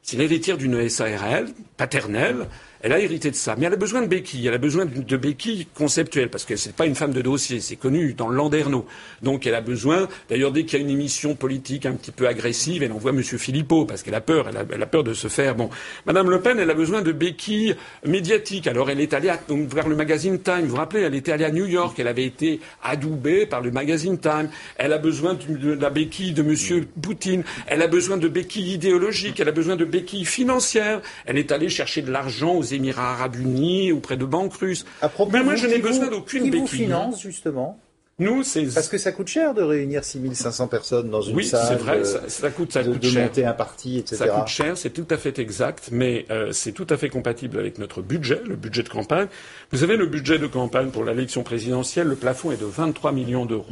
[0.00, 2.46] c'est l'héritière d'une SARL paternelle.
[2.82, 4.46] Elle a hérité de ça, mais elle a besoin de béquilles.
[4.46, 7.76] Elle a besoin de béquilles conceptuelles parce que c'est pas une femme de dossier, c'est
[7.76, 8.86] connu dans le Landerneau.
[9.22, 10.08] Donc elle a besoin.
[10.30, 13.36] D'ailleurs, dès qu'il y a une émission politique un petit peu agressive, elle envoie Monsieur
[13.36, 14.48] Philippot parce qu'elle a peur.
[14.48, 15.56] Elle a, peur de se faire.
[15.56, 15.68] Bon,
[16.06, 17.74] Madame Le Pen, elle a besoin de béquilles
[18.06, 18.66] médiatiques.
[18.66, 20.62] Alors elle est allée à, voir le magazine Time.
[20.62, 21.98] Vous vous rappelez, elle était allée à New York.
[21.98, 24.48] Elle avait été adoubée par le magazine Time.
[24.78, 27.44] Elle a besoin de la béquille de Monsieur Poutine.
[27.66, 29.38] Elle a besoin de béquilles idéologiques.
[29.38, 31.02] Elle a besoin de béquilles financières.
[31.26, 34.84] Elle est allée chercher de l'argent aux Émirats arabes unis, auprès de banques russes.
[35.32, 36.52] Mais moi, je n'ai besoin d'aucune béquille.
[36.52, 37.78] Qui vous finance, justement
[38.20, 38.42] nous,
[38.74, 41.62] parce que ça coûte cher de réunir 6500 personnes dans une oui, salle.
[41.62, 43.24] Oui, c'est vrai, ça, ça, coûte, ça de, coûte de cher.
[43.24, 44.16] monter un parti, etc.
[44.16, 47.58] Ça coûte cher, c'est tout à fait exact, mais euh, c'est tout à fait compatible
[47.58, 49.28] avec notre budget, le budget de campagne.
[49.72, 53.46] Vous savez, le budget de campagne pour l'élection présidentielle, le plafond est de 23 millions
[53.46, 53.64] d'euros.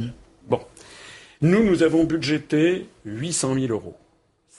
[0.47, 0.61] Bon,
[1.41, 3.95] nous, nous avons budgété 800 000 euros.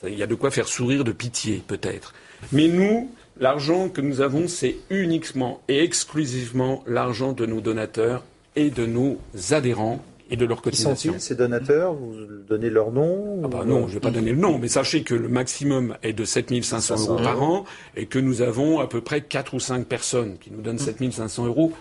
[0.07, 2.15] Il y a de quoi faire sourire de pitié, peut-être.
[2.53, 8.23] Mais nous, L'argent que nous avons, c'est uniquement et exclusivement l'argent de nos donateurs
[8.55, 9.19] et de nos
[9.53, 11.13] adhérents et de leurs cotisations.
[11.13, 11.95] Sont-ils, ces donateurs?
[11.95, 12.15] Vous
[12.47, 15.05] donnez leur nom ah bah Non, je ne vais pas donner le nom, mais sachez
[15.05, 17.65] que le maximum est de 7 500 euros par an
[17.97, 21.11] et que nous avons à peu près 4 ou 5 personnes qui nous donnent 7
[21.11, 21.73] 500 euros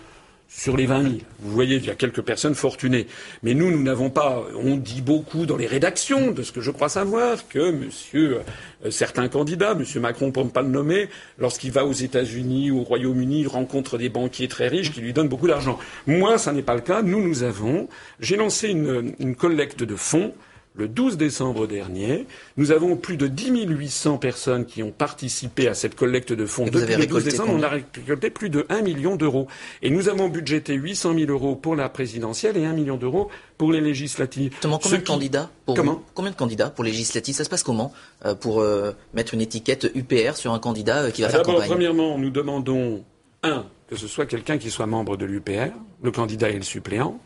[0.50, 1.14] sur les 20 000.
[1.38, 3.06] Vous voyez, il y a quelques personnes fortunées.
[3.44, 4.42] Mais nous, nous n'avons pas.
[4.56, 8.40] On dit beaucoup dans les rédactions, de ce que je crois savoir, que monsieur,
[8.84, 11.08] euh, certains candidats, monsieur Macron pour ne pas le nommer,
[11.38, 15.28] lorsqu'il va aux États-Unis ou au Royaume-Uni, rencontre des banquiers très riches qui lui donnent
[15.28, 15.78] beaucoup d'argent.
[16.08, 17.02] Moi, ça n'est pas le cas.
[17.02, 17.88] Nous, nous avons.
[18.18, 20.34] J'ai lancé une, une collecte de fonds
[20.74, 22.26] le 12 décembre dernier.
[22.56, 26.66] Nous avons plus de 10 800 personnes qui ont participé à cette collecte de fonds.
[26.66, 29.48] Depuis le 12 décembre, on a récolté plus de 1 million d'euros.
[29.82, 33.72] Et nous avons budgété 800 000 euros pour la présidentielle et 1 million d'euros pour
[33.72, 34.54] les législatives.
[34.62, 37.34] Combien de candidats pour comment Combien de candidats pour les législatives?
[37.34, 37.92] Ça se passe comment
[38.24, 41.42] euh, pour euh, mettre une étiquette UPR sur un candidat euh, qui va ah, faire
[41.42, 41.68] campagne?
[41.68, 43.04] Premièrement, nous demandons
[43.42, 47.20] un que ce soit quelqu'un qui soit membre de l'UPR, le candidat et le suppléant.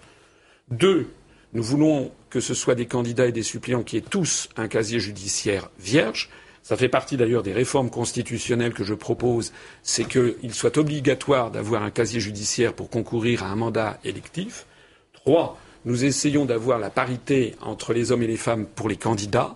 [0.70, 1.08] Deux,
[1.52, 4.98] nous voulons que ce soit des candidats et des suppléants qui aient tous un casier
[4.98, 6.30] judiciaire vierge.
[6.64, 9.52] Ça fait partie d'ailleurs des réformes constitutionnelles que je propose,
[9.84, 14.66] c'est qu'il soit obligatoire d'avoir un casier judiciaire pour concourir à un mandat électif.
[15.12, 19.54] Trois, nous essayons d'avoir la parité entre les hommes et les femmes pour les candidats.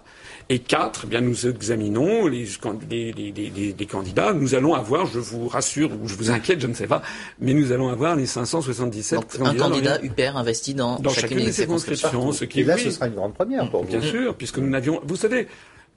[0.50, 2.46] Et quatre, eh bien nous examinons les,
[2.90, 4.32] les, les, les, candidats.
[4.32, 7.02] Nous allons avoir, je vous rassure ou je vous inquiète, je ne sais pas,
[7.38, 11.44] mais nous allons avoir les 577 Donc, un candidat UPR investi dans, dans chacune, chacune
[11.44, 12.32] des circonscriptions.
[12.32, 14.06] Ce qui Et là, oui, ce sera une grande première pour bien vous.
[14.06, 15.02] sûr, puisque nous n'avions.
[15.04, 15.48] Vous savez,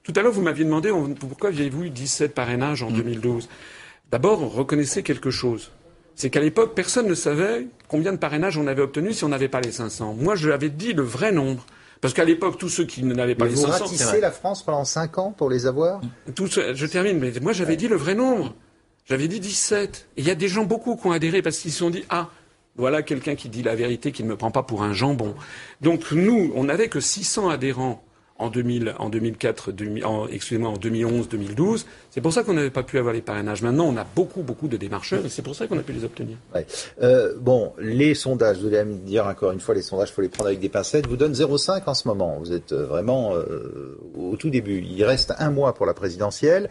[0.04, 3.48] tout à l'heure vous m'aviez demandé on- pourquoi aviez-vous eu 17 parrainages en 2012.
[4.12, 5.72] D'abord, reconnaissez quelque chose.
[6.16, 9.48] C'est qu'à l'époque, personne ne savait combien de parrainages on avait obtenu si on n'avait
[9.48, 10.14] pas les 500.
[10.20, 11.66] Moi, je l'avais dit le vrai nombre.
[12.02, 14.64] Parce qu'à l'époque, tous ceux qui n'avaient pas Mais les vous 500, ratissez la France
[14.64, 16.02] pendant 5 ans pour les avoir
[16.50, 18.54] ceux- je termine, mais moi j'avais dit le vrai nombre.
[19.06, 20.08] J'avais dit 17.
[20.18, 22.04] Et il y a des gens beaucoup qui ont adhéré parce qu'ils se sont dit
[22.10, 22.30] ah
[22.76, 25.36] voilà quelqu'un qui dit la vérité, qui ne me prend pas pour un jambon.
[25.82, 28.04] Donc nous, on n'avait que 600 adhérents
[28.42, 31.86] en 2000, en 2004, 2000 en- excusez-moi, en 2011, 2012.
[32.10, 33.62] C'est pour ça qu'on n'avait pas pu avoir les parrainages.
[33.62, 36.04] Maintenant, on a beaucoup, beaucoup de démarcheurs et c'est pour ça qu'on a pu les
[36.04, 36.38] obtenir.
[37.02, 40.22] Euh, bon, les sondages, vous allez me dire encore une fois, les sondages, il faut
[40.22, 42.38] les prendre avec des pincettes, vous donnent 0,5 en ce moment.
[42.40, 44.82] Vous êtes euh, vraiment euh, au tout début.
[44.82, 46.70] Il reste un mois pour la présidentielle.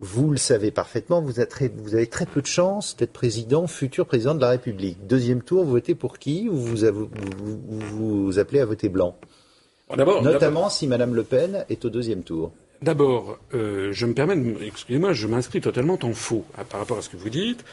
[0.00, 4.40] Vous le savez parfaitement, vous, avez très peu de chances d'être président, futur président de
[4.40, 5.06] la République.
[5.08, 6.48] Deuxième tour, vous votez pour qui?
[6.48, 9.16] Ou vous, vous, vous appelez à voter blanc
[9.96, 12.52] Bon, Notamment si Madame Le Pen est au deuxième tour.
[12.82, 17.02] D'abord, euh, je me permets, excusez-moi, je m'inscris totalement en faux à- par rapport à
[17.02, 17.64] ce que vous dites.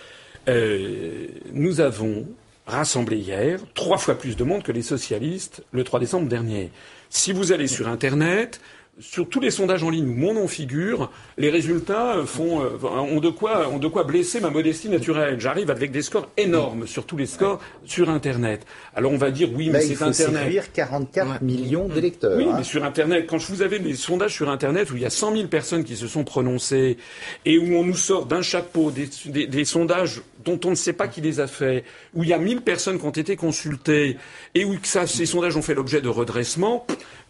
[0.47, 2.25] Euh, nous avons
[2.67, 6.71] rassemblé hier trois fois plus de monde que les socialistes le 3 décembre dernier.
[7.09, 8.59] Si vous allez sur Internet,
[8.97, 13.19] sur tous les sondages en ligne où mon nom figure, les résultats font, euh, ont,
[13.19, 15.37] de quoi, ont de quoi blesser ma modestie naturelle.
[15.39, 18.65] J'arrive avec des scores énormes sur tous les scores sur Internet.
[18.95, 20.43] Alors on va dire oui, mais il c'est faut Internet.
[20.43, 21.37] séduire 44 Ouais.
[21.41, 22.37] millions d'électeurs.
[22.37, 22.55] Oui, hein.
[22.57, 25.35] mais sur Internet, quand vous avez des sondages sur Internet où il y a 100
[25.35, 26.95] 000 personnes qui se sont prononcées
[27.43, 30.93] et où on nous sort d'un chapeau des, des- des sondages dont on ne sait
[30.93, 31.83] pas qui les a faits,
[32.13, 34.15] où il y a 1000 personnes qui ont été consultées
[34.53, 36.85] et où que ça, ces sondages ont fait l'objet de redressement,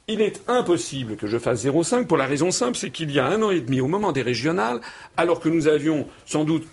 [0.08, 3.26] il est impossible que je fasse 0,5 pour la raison simple, c'est qu'il y a
[3.26, 4.80] un an et demi, au moment des régionales,
[5.18, 6.68] alors que nous avions sans doute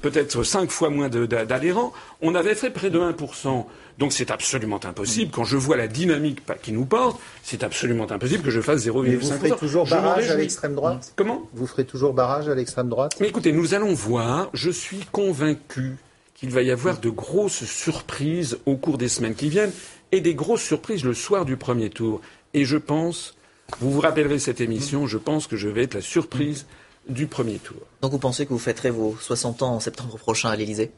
[0.00, 3.66] peut-être cinq fois moins d'adhérents, on avait fait près de 1%.
[3.98, 5.30] Donc c'est absolument impossible.
[5.30, 9.02] Quand je vois la dynamique qui nous porte, c'est absolument impossible que je fasse 0,5%.
[9.02, 11.42] Mais vous ferez toujours barrage à l'extrême droite Comment?
[11.52, 14.48] Vous ferez toujours barrage à l'extrême droite Mais écoutez, nous allons voir.
[14.54, 15.96] Je suis convaincu
[16.34, 19.72] qu'il va y avoir de grosses surprises au cours des semaines qui viennent
[20.12, 22.22] et des grosses surprises le soir du premier tour.
[22.54, 23.36] Et je pense,
[23.78, 26.66] vous vous rappellerez cette émission, je pense que je vais être la surprise
[27.08, 27.80] du premier tour.
[28.02, 30.92] Donc vous pensez que vous fêterez vos 60 ans en septembre prochain à l'Élysée?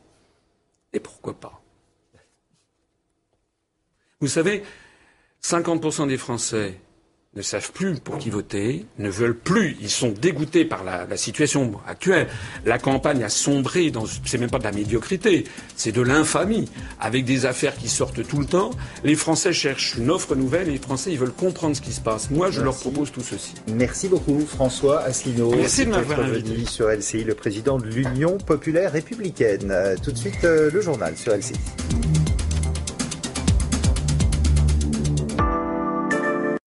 [0.93, 1.63] Et pourquoi pas?
[4.21, 4.63] Vous savez,
[5.43, 6.81] 50% des Français
[7.35, 11.17] ne savent plus pour qui voter, ne veulent plus, ils sont dégoûtés par la, la
[11.17, 12.29] situation actuelle.
[12.67, 16.69] La campagne a sombré dans, c'est même pas de la médiocrité, c'est de l'infamie,
[17.01, 18.71] avec des affaires qui sortent tout le temps.
[19.03, 22.03] Les Français cherchent une offre nouvelle et les Français, ils veulent comprendre ce qui se
[22.03, 22.31] passe.
[22.31, 23.55] Moi, je leur propose tout ceci.
[23.67, 25.55] Merci beaucoup François Asselineau.
[25.57, 26.67] Merci de m'avoir invité.
[26.67, 29.71] sur LCI, le président de l'Union populaire républicaine.
[29.71, 31.55] Euh, Tout de suite, euh, le journal sur LCI.